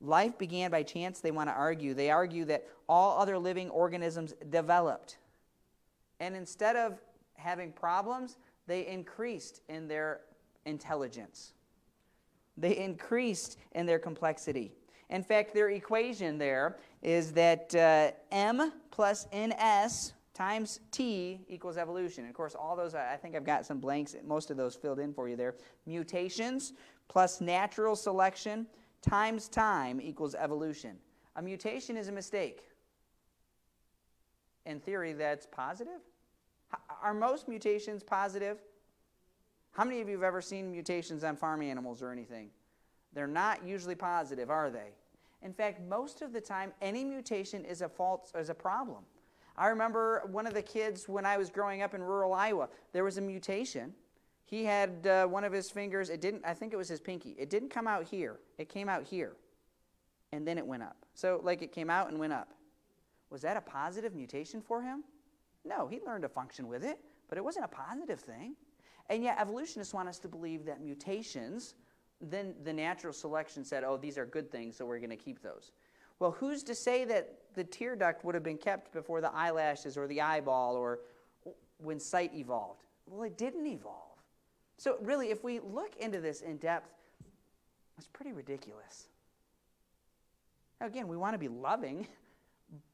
Life 0.00 0.36
began 0.38 0.70
by 0.70 0.82
chance, 0.82 1.20
they 1.20 1.30
want 1.30 1.48
to 1.48 1.54
argue. 1.54 1.94
They 1.94 2.10
argue 2.10 2.44
that 2.46 2.66
all 2.88 3.18
other 3.18 3.38
living 3.38 3.70
organisms 3.70 4.34
developed. 4.50 5.16
And 6.20 6.36
instead 6.36 6.76
of 6.76 7.00
having 7.36 7.72
problems, 7.72 8.36
they 8.66 8.86
increased 8.86 9.62
in 9.68 9.88
their 9.88 10.20
intelligence. 10.66 11.53
They 12.56 12.76
increased 12.76 13.58
in 13.72 13.86
their 13.86 13.98
complexity. 13.98 14.72
In 15.10 15.22
fact, 15.22 15.54
their 15.54 15.70
equation 15.70 16.38
there 16.38 16.78
is 17.02 17.32
that 17.32 17.74
uh, 17.74 18.12
m 18.30 18.72
plus 18.90 19.26
ns 19.34 20.14
times 20.32 20.80
t 20.90 21.40
equals 21.48 21.76
evolution. 21.76 22.24
And 22.24 22.30
of 22.30 22.36
course, 22.36 22.54
all 22.54 22.74
those, 22.76 22.94
I 22.94 23.16
think 23.16 23.36
I've 23.36 23.44
got 23.44 23.66
some 23.66 23.78
blanks, 23.78 24.16
most 24.24 24.50
of 24.50 24.56
those 24.56 24.74
filled 24.74 24.98
in 24.98 25.12
for 25.12 25.28
you 25.28 25.36
there. 25.36 25.54
Mutations 25.86 26.72
plus 27.08 27.40
natural 27.40 27.94
selection 27.96 28.66
times 29.02 29.48
time 29.48 30.00
equals 30.00 30.34
evolution. 30.34 30.96
A 31.36 31.42
mutation 31.42 31.96
is 31.96 32.08
a 32.08 32.12
mistake. 32.12 32.62
In 34.66 34.80
theory, 34.80 35.12
that's 35.12 35.46
positive. 35.46 36.00
Are 37.02 37.14
most 37.14 37.48
mutations 37.48 38.02
positive? 38.02 38.58
How 39.74 39.84
many 39.84 40.00
of 40.00 40.08
you 40.08 40.14
have 40.14 40.22
ever 40.22 40.40
seen 40.40 40.70
mutations 40.70 41.24
on 41.24 41.36
farm 41.36 41.60
animals 41.60 42.00
or 42.00 42.12
anything? 42.12 42.50
They're 43.12 43.26
not 43.26 43.66
usually 43.66 43.96
positive, 43.96 44.48
are 44.48 44.70
they? 44.70 44.92
In 45.42 45.52
fact, 45.52 45.80
most 45.88 46.22
of 46.22 46.32
the 46.32 46.40
time, 46.40 46.72
any 46.80 47.04
mutation 47.04 47.64
is 47.64 47.82
a 47.82 47.88
fault, 47.88 48.30
is 48.38 48.50
a 48.50 48.54
problem. 48.54 49.02
I 49.56 49.66
remember 49.66 50.22
one 50.30 50.46
of 50.46 50.54
the 50.54 50.62
kids 50.62 51.08
when 51.08 51.26
I 51.26 51.36
was 51.36 51.50
growing 51.50 51.82
up 51.82 51.92
in 51.92 52.02
rural 52.02 52.32
Iowa, 52.32 52.68
there 52.92 53.02
was 53.02 53.18
a 53.18 53.20
mutation. 53.20 53.92
He 54.44 54.64
had 54.64 55.06
uh, 55.08 55.26
one 55.26 55.42
of 55.42 55.52
his 55.52 55.70
fingers, 55.70 56.08
it 56.08 56.20
didn't, 56.20 56.44
I 56.44 56.54
think 56.54 56.72
it 56.72 56.76
was 56.76 56.88
his 56.88 57.00
pinky. 57.00 57.34
It 57.36 57.50
didn't 57.50 57.70
come 57.70 57.88
out 57.88 58.04
here, 58.04 58.38
it 58.58 58.68
came 58.68 58.88
out 58.88 59.04
here. 59.04 59.32
And 60.32 60.46
then 60.46 60.56
it 60.56 60.66
went 60.66 60.84
up. 60.84 60.96
So, 61.14 61.40
like 61.42 61.62
it 61.62 61.72
came 61.72 61.90
out 61.90 62.10
and 62.10 62.18
went 62.18 62.32
up. 62.32 62.54
Was 63.30 63.42
that 63.42 63.56
a 63.56 63.60
positive 63.60 64.14
mutation 64.14 64.60
for 64.60 64.82
him? 64.82 65.02
No, 65.64 65.88
he 65.88 66.00
learned 66.06 66.22
to 66.22 66.28
function 66.28 66.68
with 66.68 66.84
it, 66.84 66.98
but 67.28 67.38
it 67.38 67.44
wasn't 67.44 67.64
a 67.64 67.68
positive 67.68 68.20
thing. 68.20 68.54
And 69.10 69.22
yet, 69.22 69.36
evolutionists 69.38 69.92
want 69.92 70.08
us 70.08 70.18
to 70.20 70.28
believe 70.28 70.64
that 70.64 70.80
mutations, 70.82 71.74
then 72.20 72.54
the 72.64 72.72
natural 72.72 73.12
selection 73.12 73.64
said, 73.64 73.84
oh, 73.84 73.96
these 73.96 74.16
are 74.16 74.24
good 74.24 74.50
things, 74.50 74.76
so 74.76 74.86
we're 74.86 74.98
going 74.98 75.10
to 75.10 75.16
keep 75.16 75.42
those. 75.42 75.72
Well, 76.20 76.30
who's 76.30 76.62
to 76.64 76.74
say 76.74 77.04
that 77.04 77.38
the 77.54 77.64
tear 77.64 77.96
duct 77.96 78.24
would 78.24 78.34
have 78.34 78.44
been 78.44 78.58
kept 78.58 78.92
before 78.92 79.20
the 79.20 79.32
eyelashes 79.34 79.96
or 79.98 80.06
the 80.06 80.20
eyeball 80.20 80.76
or 80.76 81.00
when 81.78 82.00
sight 82.00 82.32
evolved? 82.34 82.84
Well, 83.06 83.24
it 83.24 83.36
didn't 83.36 83.66
evolve. 83.66 84.18
So, 84.78 84.96
really, 85.02 85.30
if 85.30 85.44
we 85.44 85.60
look 85.60 85.96
into 85.96 86.20
this 86.20 86.40
in 86.40 86.56
depth, 86.56 86.88
it's 87.98 88.08
pretty 88.08 88.32
ridiculous. 88.32 89.08
Now, 90.80 90.86
again, 90.86 91.06
we 91.08 91.16
want 91.16 91.34
to 91.34 91.38
be 91.38 91.48
loving, 91.48 92.06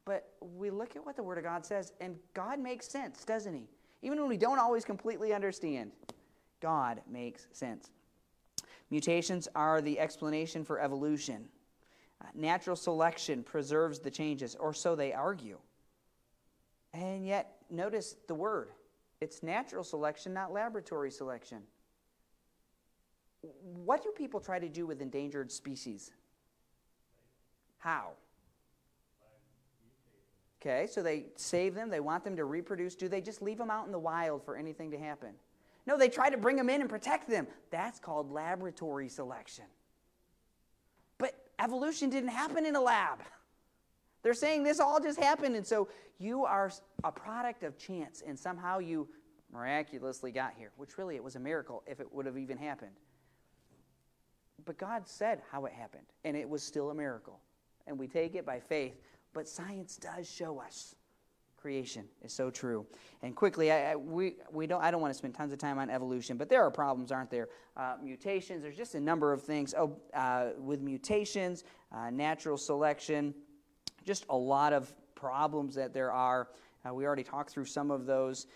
but 0.05 0.33
we 0.40 0.71
look 0.71 0.97
at 0.97 1.05
what 1.05 1.17
the 1.17 1.23
Word 1.23 1.38
of 1.38 1.45
God 1.45 1.64
says, 1.64 1.93
and 2.00 2.17
God 2.35 2.59
makes 2.59 2.88
sense, 2.88 3.25
doesn't 3.25 3.55
He? 3.55 3.69
Even 4.02 4.19
when 4.19 4.28
we 4.28 4.37
don't 4.37 4.59
always 4.59 4.85
completely 4.85 5.33
understand, 5.33 5.92
God 6.61 7.00
makes 7.11 7.47
sense. 7.52 7.90
Mutations 8.90 9.49
are 9.54 9.80
the 9.80 9.99
explanation 9.99 10.65
for 10.65 10.80
evolution. 10.80 11.49
Uh, 12.23 12.26
natural 12.34 12.76
selection 12.76 13.43
preserves 13.43 13.99
the 13.99 14.10
changes, 14.10 14.56
or 14.56 14.75
so 14.75 14.95
they 14.95 15.13
argue. 15.13 15.58
And 16.93 17.25
yet, 17.25 17.56
notice 17.71 18.17
the 18.26 18.34
word 18.34 18.71
it's 19.21 19.43
natural 19.43 19.84
selection, 19.84 20.32
not 20.32 20.52
laboratory 20.52 21.10
selection. 21.10 21.63
What 23.63 24.02
do 24.02 24.10
people 24.10 24.41
try 24.41 24.58
to 24.58 24.69
do 24.69 24.86
with 24.86 25.02
endangered 25.02 25.52
species? 25.52 26.13
How? 27.78 28.13
Okay, 30.60 30.86
so 30.86 31.02
they 31.02 31.26
save 31.36 31.75
them, 31.75 31.88
they 31.88 32.00
want 32.00 32.23
them 32.23 32.36
to 32.36 32.44
reproduce. 32.44 32.94
Do 32.94 33.08
they 33.08 33.23
just 33.23 33.40
leave 33.40 33.56
them 33.56 33.70
out 33.70 33.86
in 33.86 33.92
the 33.92 33.99
wild 33.99 34.44
for 34.44 34.56
anything 34.56 34.90
to 34.90 34.99
happen? 34.99 35.30
No, 35.86 35.96
they 35.96 36.10
try 36.10 36.28
to 36.28 36.36
bring 36.36 36.56
them 36.56 36.68
in 36.68 36.82
and 36.82 36.90
protect 36.90 37.28
them. 37.28 37.46
That's 37.70 37.99
called 37.99 38.30
laboratory 38.30 39.08
selection. 39.08 39.64
But 41.16 41.34
evolution 41.58 42.10
didn't 42.10 42.28
happen 42.28 42.66
in 42.66 42.76
a 42.76 42.80
lab. 42.80 43.20
They're 44.23 44.34
saying 44.34 44.64
this 44.64 44.80
all 44.80 45.00
just 45.00 45.18
happened, 45.18 45.56
and 45.56 45.66
so 45.66 45.88
you 46.18 46.44
are 46.44 46.70
a 47.04 47.10
product 47.10 47.62
of 47.62 47.78
chance, 47.78 48.23
and 48.26 48.38
somehow 48.38 48.78
you 48.78 49.08
miraculously 49.50 50.30
got 50.30 50.52
here, 50.58 50.73
which 50.76 50.99
really 50.99 51.16
it 51.16 51.25
was 51.25 51.36
a 51.36 51.40
miracle 51.40 51.82
if 51.86 52.00
it 52.00 52.12
would 52.12 52.26
have 52.26 52.36
even 52.36 52.58
happened. 52.58 52.92
But 54.66 54.76
God 54.76 55.08
said 55.08 55.40
how 55.50 55.64
it 55.64 55.73
happened, 55.73 56.06
and 56.25 56.36
it 56.36 56.46
was 56.46 56.62
still 56.62 56.90
a 56.90 56.94
miracle. 56.94 57.40
And 57.86 57.99
we 57.99 58.06
take 58.06 58.34
it 58.34 58.44
by 58.44 58.60
faith 58.60 58.94
but 59.32 59.49
science 59.49 59.97
does 59.97 60.28
show 60.28 60.60
us 60.60 60.95
creation 61.60 62.04
is 62.23 62.32
so 62.32 62.50
true. 62.50 62.86
And 63.23 63.36
quickly, 63.36 63.71
I, 63.71 63.93
I, 63.93 63.97
we, 63.97 64.36
we 64.50 64.66
don't, 64.66 64.82
I 64.82 64.90
don't 64.90 65.00
want 65.00 65.12
to 65.12 65.19
spend 65.19 65.34
tons 65.34 65.52
of 65.52 65.58
time 65.58 65.78
on 65.78 65.90
evolution, 65.90 66.36
but 66.36 66.49
there 66.49 66.62
are 66.62 66.71
problems, 66.71 67.12
aren't 67.12 67.30
there? 67.30 67.49
Uh, 67.76 67.97
mutations, 68.02 68.62
there's 68.62 68.76
just 68.76 68.95
a 68.95 69.00
number 69.00 69.32
of 69.32 69.43
things. 69.43 69.75
Oh, 69.76 69.97
uh, 70.14 70.50
with 70.58 70.80
mutations, 70.80 71.64
uh, 71.93 72.10
natural 72.10 72.56
selection, 72.56 73.34
just 74.06 74.25
a 74.30 74.36
lot 74.36 74.73
of 74.73 74.93
problems 75.14 75.75
that 75.75 75.93
there 75.93 76.12
are. 76.12 76.49
Uh, 76.88 76.95
we 76.95 77.04
already 77.04 77.25
talked 77.25 77.50
through 77.50 77.66
some 77.66 77.90
of 77.90 78.06
those. 78.06 78.47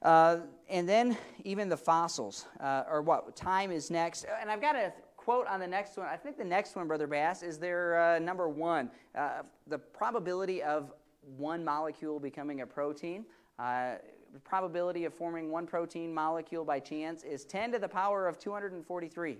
Uh, 0.00 0.38
and 0.68 0.88
then 0.88 1.16
even 1.44 1.68
the 1.68 1.76
fossils, 1.76 2.46
uh, 2.60 2.84
or 2.90 3.02
what 3.02 3.36
time 3.36 3.70
is 3.70 3.90
next. 3.90 4.24
And 4.40 4.50
I've 4.50 4.60
got 4.60 4.74
a 4.74 4.92
quote 5.22 5.46
on 5.46 5.60
the 5.60 5.66
next 5.66 5.96
one. 5.96 6.06
I 6.06 6.16
think 6.16 6.36
the 6.36 6.44
next 6.44 6.74
one, 6.74 6.88
Brother 6.88 7.06
Bass, 7.06 7.42
is 7.42 7.58
their 7.58 8.00
uh, 8.00 8.18
number 8.18 8.48
one. 8.48 8.90
Uh, 9.14 9.42
the 9.68 9.78
probability 9.78 10.62
of 10.62 10.92
one 11.36 11.64
molecule 11.64 12.18
becoming 12.18 12.62
a 12.62 12.66
protein. 12.66 13.24
Uh, 13.58 13.94
the 14.32 14.40
probability 14.40 15.04
of 15.04 15.14
forming 15.14 15.50
one 15.50 15.66
protein 15.66 16.12
molecule 16.12 16.64
by 16.64 16.80
chance 16.80 17.22
is 17.22 17.44
10 17.44 17.72
to 17.72 17.78
the 17.78 17.88
power 17.88 18.26
of 18.26 18.38
243. 18.38 19.38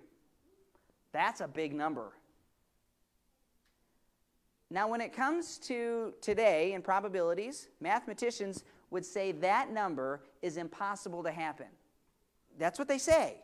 That's 1.12 1.40
a 1.40 1.48
big 1.48 1.74
number. 1.74 2.12
Now, 4.70 4.88
when 4.88 5.00
it 5.00 5.12
comes 5.12 5.58
to 5.58 6.14
today 6.20 6.72
and 6.72 6.82
probabilities, 6.82 7.68
mathematicians 7.80 8.64
would 8.90 9.04
say 9.04 9.32
that 9.32 9.70
number 9.70 10.22
is 10.40 10.56
impossible 10.56 11.22
to 11.24 11.30
happen. 11.30 11.66
That's 12.58 12.78
what 12.78 12.88
they 12.88 12.98
say, 12.98 13.42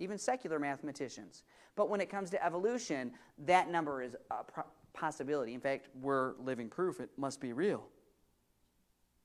even 0.00 0.18
secular 0.18 0.58
mathematicians. 0.58 1.44
But 1.76 1.88
when 1.88 2.00
it 2.00 2.10
comes 2.10 2.30
to 2.30 2.44
evolution, 2.44 3.12
that 3.46 3.70
number 3.70 4.02
is 4.02 4.16
a 4.30 4.44
possibility. 4.92 5.54
In 5.54 5.60
fact, 5.60 5.88
we're 6.00 6.34
living 6.40 6.68
proof 6.68 7.00
it 7.00 7.10
must 7.16 7.40
be 7.40 7.52
real. 7.52 7.86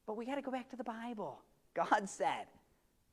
But 0.05 0.17
we 0.17 0.25
got 0.25 0.35
to 0.35 0.41
go 0.41 0.51
back 0.51 0.69
to 0.69 0.75
the 0.75 0.83
Bible. 0.83 1.41
God 1.73 2.07
said, 2.07 2.45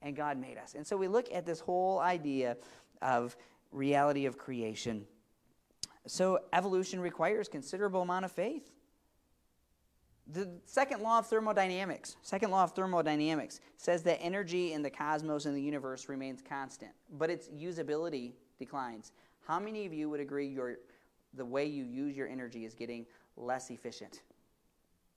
and 0.03 0.15
God 0.15 0.37
made 0.37 0.59
us. 0.59 0.75
And 0.75 0.87
so 0.87 0.97
we 0.97 1.09
look 1.09 1.33
at 1.33 1.47
this 1.47 1.61
whole 1.61 2.01
idea 2.01 2.57
of 3.01 3.37
reality 3.71 4.27
of 4.27 4.37
creation. 4.37 5.07
So 6.07 6.41
evolution 6.53 7.01
requires 7.01 7.49
considerable 7.49 8.03
amount 8.03 8.25
of 8.25 8.33
faith. 8.33 8.72
The 10.33 10.49
second 10.65 11.03
law 11.03 11.19
of 11.19 11.27
thermodynamics, 11.27 12.17
second 12.23 12.51
law 12.51 12.65
of 12.65 12.73
thermodynamics 12.73 13.61
says 13.77 14.03
that 14.05 14.19
energy 14.23 14.73
in 14.73 14.83
the 14.83 14.89
cosmos 14.89 15.45
and 15.45 15.55
the 15.55 15.61
universe 15.61 16.09
remains 16.09 16.41
constant, 16.41 16.93
but 17.19 17.29
its 17.29 17.49
usability 17.49 18.33
declines. 18.59 19.13
How 19.47 19.61
many 19.61 19.85
of 19.85 19.93
you 19.93 20.09
would 20.09 20.21
agree 20.21 20.47
your, 20.47 20.77
the 21.35 21.45
way 21.45 21.67
you 21.67 21.85
use 21.85 22.17
your 22.17 22.29
energy 22.29 22.65
is 22.65 22.75
getting 22.75 23.05
less 23.37 23.71
efficient? 23.71 24.23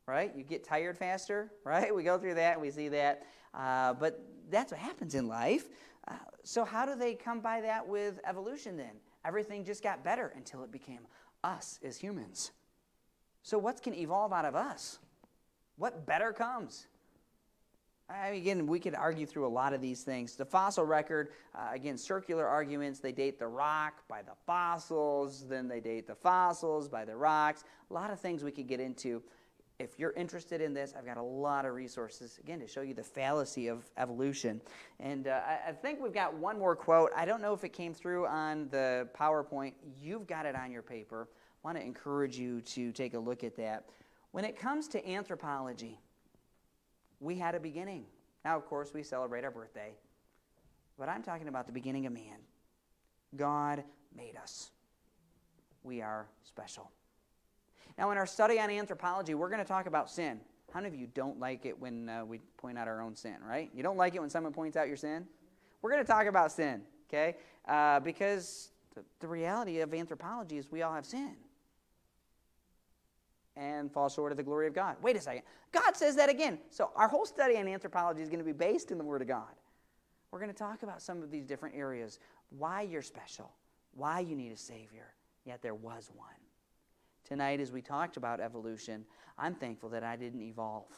Right? 0.06 0.36
You 0.36 0.44
get 0.44 0.66
tired 0.66 0.98
faster, 0.98 1.52
right? 1.64 1.96
We 1.96 2.04
go 2.04 2.18
through 2.18 2.36
that 2.36 2.60
we 2.60 2.70
see 2.70 2.90
that. 2.90 3.24
Uh, 3.54 3.94
but 3.94 4.22
that's 4.50 4.72
what 4.72 4.82
happens 4.82 5.16
in 5.16 5.28
life. 5.28 5.70
Uh, 6.08 6.14
so, 6.44 6.66
how 6.66 6.86
do 6.86 6.94
they 6.96 7.16
come 7.16 7.40
by 7.40 7.62
that 7.62 7.88
with 7.88 8.20
evolution 8.28 8.76
then? 8.76 8.92
Everything 9.24 9.64
just 9.64 9.82
got 9.82 10.04
better 10.04 10.34
until 10.36 10.64
it 10.64 10.72
became 10.72 11.08
us 11.44 11.80
as 11.84 11.98
humans. 11.98 12.52
So, 13.42 13.58
what 13.58 13.82
can 13.82 13.94
evolve 13.94 14.34
out 14.34 14.46
of 14.46 14.56
us? 14.56 15.00
What 15.78 16.06
better 16.06 16.32
comes? 16.32 16.88
I 18.08 18.32
mean, 18.32 18.42
again, 18.42 18.68
we 18.68 18.80
could 18.80 18.94
argue 18.94 19.26
through 19.26 19.48
a 19.48 19.50
lot 19.50 19.74
of 19.74 19.82
these 19.82 20.04
things. 20.04 20.36
The 20.36 20.46
fossil 20.46 20.86
record, 20.86 21.30
uh, 21.56 21.70
again, 21.74 21.98
circular 21.98 22.46
arguments. 22.46 23.00
They 23.00 23.12
date 23.12 23.40
the 23.40 23.48
rock 23.48 24.04
by 24.08 24.22
the 24.22 24.34
fossils, 24.46 25.48
then 25.48 25.68
they 25.68 25.80
date 25.80 26.06
the 26.06 26.14
fossils 26.14 26.88
by 26.88 27.04
the 27.04 27.16
rocks. 27.16 27.64
A 27.90 27.94
lot 27.94 28.12
of 28.12 28.20
things 28.20 28.44
we 28.44 28.52
could 28.52 28.68
get 28.68 28.80
into. 28.80 29.24
if 29.78 30.00
you're 30.00 30.14
interested 30.14 30.62
in 30.62 30.74
this, 30.74 30.94
I've 30.98 31.06
got 31.06 31.18
a 31.18 31.22
lot 31.22 31.66
of 31.66 31.74
resources, 31.74 32.40
again, 32.42 32.62
to 32.62 32.68
show 32.68 32.82
you 32.82 32.94
the 32.94 33.04
fallacy 33.04 33.68
of 33.68 33.84
evolution. 33.98 34.62
And 35.02 35.28
uh, 35.28 35.42
I, 35.46 35.70
I, 35.70 35.72
think 35.74 36.00
we've 36.00 36.14
got 36.14 36.34
one 36.34 36.58
more 36.58 36.78
quote. 36.78 37.12
I 37.14 37.26
don't 37.26 37.42
know 37.42 37.54
if 37.54 37.66
it 37.66 37.74
came 37.74 37.94
through 37.94 38.26
on 38.28 38.70
the 38.70 39.10
PowerPoint. 39.20 39.74
You've 40.02 40.28
got 40.28 40.46
it 40.46 40.56
on 40.56 40.72
your 40.72 40.82
paper. 40.82 41.28
I 41.34 41.68
want 41.68 41.78
to 41.78 41.84
encourage 41.84 42.38
you 42.38 42.62
to 42.62 42.94
take 42.94 43.16
a 43.16 43.20
look 43.20 43.44
at 43.44 43.58
that. 43.58 43.90
When 44.36 44.44
it 44.44 44.60
comes 44.60 44.90
to 44.90 45.10
anthropology, 45.10 45.98
we 47.22 47.38
had 47.38 47.56
a 47.56 47.60
beginning. 47.62 48.04
Now, 48.44 48.58
of 48.58 48.66
course, 48.66 48.94
we 48.94 49.02
celebrate 49.02 49.46
our 49.46 49.50
birthday. 49.50 49.94
But 51.00 51.08
I'm 51.08 51.24
talking 51.24 51.48
about 51.48 51.68
the 51.68 51.72
beginning 51.72 52.06
of 52.06 52.12
man. 52.12 52.40
God 53.38 53.86
made 54.14 54.36
us. 54.36 54.72
We 55.84 56.02
are 56.02 56.28
special. 56.44 56.92
Now, 57.98 58.12
in 58.12 58.18
our 58.18 58.26
study 58.26 58.60
on 58.60 58.70
anthropology, 58.70 59.36
we're 59.36 59.48
going 59.48 59.62
to 59.62 59.66
talk 59.66 59.86
about 59.86 60.12
sin. 60.12 60.42
How 60.74 60.82
many 60.82 60.94
of 60.94 61.00
you 61.00 61.08
don't 61.08 61.40
like 61.40 61.66
it 61.66 61.80
when 61.80 62.10
uh, 62.10 62.26
we 62.26 62.40
point 62.58 62.78
out 62.78 62.90
our 62.90 63.02
own 63.02 63.16
sin, 63.16 63.38
right? 63.42 63.70
You 63.74 63.84
don't 63.84 63.96
like 63.96 64.16
it 64.16 64.20
when 64.20 64.30
someone 64.30 64.52
points 64.52 64.76
out 64.76 64.90
your 64.90 64.98
sin? 64.98 65.26
We're 65.82 65.92
going 65.92 66.04
to 66.04 66.12
talk 66.12 66.28
about 66.28 66.52
sin, 66.52 66.82
okay? 67.08 67.38
Uh, 67.66 68.02
because 68.02 68.72
the, 68.96 69.06
the 69.22 69.30
reality 69.30 69.80
of 69.80 69.94
anthropology 69.94 70.58
is 70.58 70.70
we 70.70 70.82
all 70.82 70.94
have 70.94 71.06
sin 71.06 71.38
and 73.58 73.92
fall 73.92 74.10
short 74.10 74.32
of 74.32 74.38
the 74.38 74.44
glory 74.44 74.68
of 74.68 74.74
God. 74.74 74.98
Wait 75.02 75.16
a 75.16 75.22
second. 75.22 75.44
God 75.72 75.96
says 75.96 76.16
that 76.16 76.30
again. 76.30 76.60
So 76.70 76.92
our 76.96 77.08
whole 77.08 77.26
study 77.26 77.58
on 77.58 77.68
anthropology 77.68 78.22
is 78.22 78.30
going 78.30 78.40
to 78.40 78.46
be 78.46 78.52
based 78.52 78.92
in 78.92 78.98
the 78.98 79.04
Word 79.04 79.22
of 79.22 79.28
God. 79.28 79.54
We're 80.32 80.40
going 80.40 80.52
to 80.52 80.58
talk 80.58 80.84
about 80.84 81.02
some 81.02 81.24
of 81.24 81.32
these 81.32 81.46
different 81.46 81.76
areas 81.76 82.20
why 82.50 82.82
you're 82.82 83.02
special, 83.02 83.52
why 83.94 84.20
you 84.20 84.36
need 84.36 84.52
a 84.52 84.58
Savior, 84.58 85.14
yet 85.46 85.62
there 85.62 85.76
was 85.76 86.12
one. 86.14 86.28
Tonight, 87.24 87.60
as 87.60 87.72
we 87.72 87.82
talked 87.82 88.18
about 88.18 88.40
evolution, 88.40 89.06
I'm 89.38 89.56
thankful 89.56 89.90
that 89.90 90.04
I 90.04 90.16
didn't 90.16 90.42
evolve. 90.42 90.92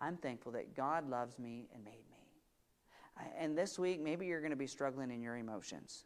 I'm 0.00 0.16
thankful 0.16 0.52
that 0.52 0.74
God 0.74 1.08
loves 1.10 1.38
me 1.38 1.68
and 1.74 1.84
made 1.84 1.92
me. 1.92 2.20
And 3.38 3.56
this 3.56 3.78
week, 3.78 4.00
maybe 4.00 4.26
you're 4.26 4.40
going 4.40 4.50
to 4.50 4.56
be 4.56 4.66
struggling 4.66 5.10
in 5.10 5.20
your 5.20 5.36
emotions. 5.36 6.04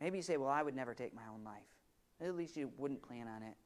Maybe 0.00 0.18
you 0.18 0.22
say, 0.22 0.36
Well, 0.36 0.50
I 0.50 0.62
would 0.62 0.76
never 0.76 0.92
take 0.92 1.14
my 1.14 1.22
own 1.32 1.42
life. 1.42 1.62
At 2.20 2.36
least 2.36 2.56
you 2.56 2.70
wouldn't 2.76 3.02
plan 3.02 3.28
on 3.28 3.42
it. 3.42 3.56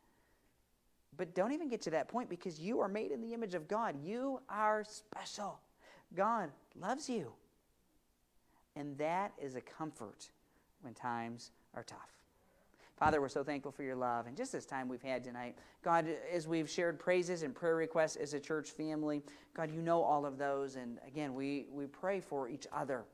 But 1.17 1.35
don't 1.35 1.53
even 1.53 1.69
get 1.69 1.83
to 1.83 1.91
that 1.91 2.09
point 2.09 2.31
because 2.31 2.61
you 2.61 2.81
are 2.81 2.89
made 2.89 3.11
in 3.11 3.21
the 3.21 3.35
image 3.35 3.55
of 3.55 3.69
God. 3.69 3.97
You 4.03 4.41
are 4.49 4.85
special. 4.85 5.61
God 6.15 6.51
loves 6.81 7.09
you. 7.09 7.33
And 8.77 8.97
that 8.99 9.33
is 9.41 9.57
a 9.57 9.61
comfort 9.61 10.31
when 10.83 10.95
times 10.95 11.51
are 11.75 11.83
tough. 11.83 12.21
Father, 12.97 13.21
we're 13.21 13.29
so 13.29 13.43
thankful 13.43 13.73
for 13.73 13.83
your 13.83 13.97
love. 13.97 14.27
And 14.27 14.37
just 14.37 14.53
this 14.53 14.67
time 14.67 14.87
we've 14.87 15.03
had 15.03 15.25
tonight, 15.25 15.57
God, 15.83 16.07
as 16.31 16.47
we've 16.47 16.69
shared 16.69 16.99
praises 16.99 17.43
and 17.43 17.55
prayer 17.55 17.75
requests 17.75 18.17
as 18.17 18.35
a 18.35 18.41
church 18.41 18.71
family, 18.71 19.23
God, 19.55 19.71
you 19.73 19.81
know 19.81 20.03
all 20.03 20.27
of 20.27 20.37
those. 20.37 20.77
And 20.77 20.99
again, 21.07 21.35
we, 21.35 21.67
we 21.73 21.87
pray 21.87 22.21
for 22.21 22.49
each 22.49 22.67
other. 22.73 23.05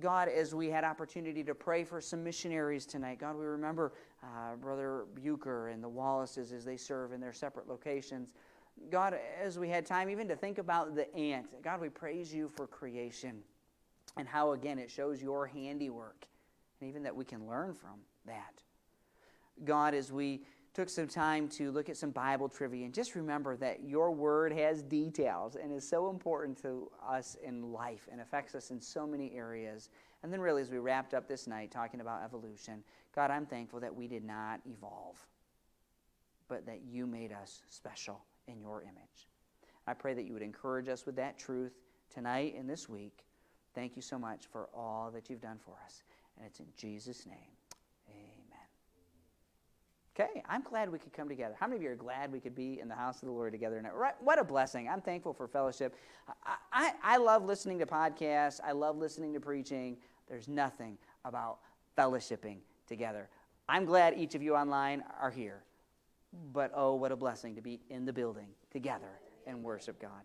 God, 0.00 0.28
as 0.28 0.54
we 0.54 0.68
had 0.68 0.84
opportunity 0.84 1.44
to 1.44 1.54
pray 1.54 1.84
for 1.84 2.00
some 2.00 2.24
missionaries 2.24 2.86
tonight, 2.86 3.18
God, 3.18 3.36
we 3.36 3.44
remember 3.44 3.92
uh, 4.22 4.56
Brother 4.56 5.04
Bucher 5.14 5.68
and 5.68 5.84
the 5.84 5.88
Wallaces 5.88 6.52
as 6.52 6.64
they 6.64 6.76
serve 6.76 7.12
in 7.12 7.20
their 7.20 7.32
separate 7.32 7.68
locations. 7.68 8.32
God, 8.90 9.14
as 9.40 9.58
we 9.58 9.68
had 9.68 9.84
time 9.84 10.08
even 10.08 10.26
to 10.28 10.36
think 10.36 10.58
about 10.58 10.94
the 10.94 11.14
ant, 11.14 11.46
God, 11.62 11.80
we 11.80 11.90
praise 11.90 12.32
you 12.32 12.48
for 12.48 12.66
creation 12.66 13.42
and 14.16 14.26
how, 14.26 14.52
again, 14.52 14.78
it 14.78 14.90
shows 14.90 15.22
your 15.22 15.46
handiwork, 15.46 16.26
and 16.80 16.88
even 16.88 17.02
that 17.02 17.14
we 17.14 17.24
can 17.24 17.46
learn 17.46 17.74
from 17.74 18.00
that. 18.26 18.62
God, 19.64 19.94
as 19.94 20.10
we 20.10 20.42
took 20.74 20.88
some 20.88 21.06
time 21.06 21.48
to 21.48 21.70
look 21.70 21.88
at 21.90 21.96
some 21.96 22.10
Bible 22.10 22.48
trivia, 22.48 22.84
and 22.84 22.94
just 22.94 23.14
remember 23.14 23.56
that 23.56 23.84
your 23.84 24.10
word 24.10 24.52
has 24.52 24.82
details 24.82 25.56
and 25.56 25.70
is 25.70 25.86
so 25.86 26.08
important 26.08 26.60
to 26.62 26.90
us 27.06 27.36
in 27.42 27.72
life 27.72 28.08
and 28.10 28.20
affects 28.20 28.54
us 28.54 28.70
in 28.70 28.80
so 28.80 29.06
many 29.06 29.32
areas. 29.34 29.90
And 30.22 30.32
then, 30.32 30.40
really, 30.40 30.62
as 30.62 30.70
we 30.70 30.78
wrapped 30.78 31.12
up 31.12 31.28
this 31.28 31.46
night 31.46 31.70
talking 31.70 32.00
about 32.00 32.22
evolution, 32.22 32.82
God, 33.14 33.30
I'm 33.30 33.44
thankful 33.44 33.80
that 33.80 33.94
we 33.94 34.08
did 34.08 34.24
not 34.24 34.60
evolve, 34.66 35.18
but 36.48 36.64
that 36.66 36.80
you 36.88 37.06
made 37.06 37.32
us 37.32 37.62
special 37.68 38.24
in 38.48 38.58
your 38.58 38.82
image. 38.82 39.28
I 39.86 39.94
pray 39.94 40.14
that 40.14 40.24
you 40.24 40.32
would 40.32 40.42
encourage 40.42 40.88
us 40.88 41.04
with 41.04 41.16
that 41.16 41.38
truth 41.38 41.72
tonight 42.12 42.54
and 42.56 42.68
this 42.68 42.88
week. 42.88 43.24
Thank 43.74 43.96
you 43.96 44.02
so 44.02 44.18
much 44.18 44.46
for 44.46 44.68
all 44.74 45.10
that 45.12 45.28
you've 45.28 45.40
done 45.40 45.58
for 45.58 45.74
us. 45.84 46.02
And 46.36 46.46
it's 46.46 46.60
in 46.60 46.66
Jesus' 46.76 47.26
name. 47.26 47.61
Okay, 50.14 50.42
I'm 50.46 50.60
glad 50.62 50.92
we 50.92 50.98
could 50.98 51.14
come 51.14 51.26
together. 51.26 51.54
How 51.58 51.66
many 51.66 51.76
of 51.76 51.82
you 51.82 51.90
are 51.90 51.96
glad 51.96 52.30
we 52.30 52.40
could 52.40 52.54
be 52.54 52.80
in 52.80 52.88
the 52.88 52.94
house 52.94 53.22
of 53.22 53.28
the 53.28 53.32
Lord 53.32 53.52
together? 53.52 53.82
Right, 53.94 54.14
what 54.20 54.38
a 54.38 54.44
blessing. 54.44 54.86
I'm 54.86 55.00
thankful 55.00 55.32
for 55.32 55.48
fellowship. 55.48 55.94
I, 56.44 56.56
I, 56.70 56.92
I 57.02 57.16
love 57.16 57.44
listening 57.44 57.78
to 57.78 57.86
podcasts, 57.86 58.60
I 58.62 58.72
love 58.72 58.98
listening 58.98 59.32
to 59.32 59.40
preaching. 59.40 59.96
There's 60.28 60.48
nothing 60.48 60.98
about 61.24 61.58
fellowshipping 61.96 62.58
together. 62.86 63.28
I'm 63.68 63.86
glad 63.86 64.14
each 64.18 64.34
of 64.34 64.42
you 64.42 64.54
online 64.54 65.02
are 65.20 65.30
here. 65.30 65.62
But 66.52 66.72
oh, 66.74 66.94
what 66.94 67.12
a 67.12 67.16
blessing 67.16 67.54
to 67.56 67.62
be 67.62 67.80
in 67.88 68.04
the 68.04 68.12
building 68.12 68.48
together 68.70 69.20
and 69.46 69.62
worship 69.62 70.00
God. 70.00 70.22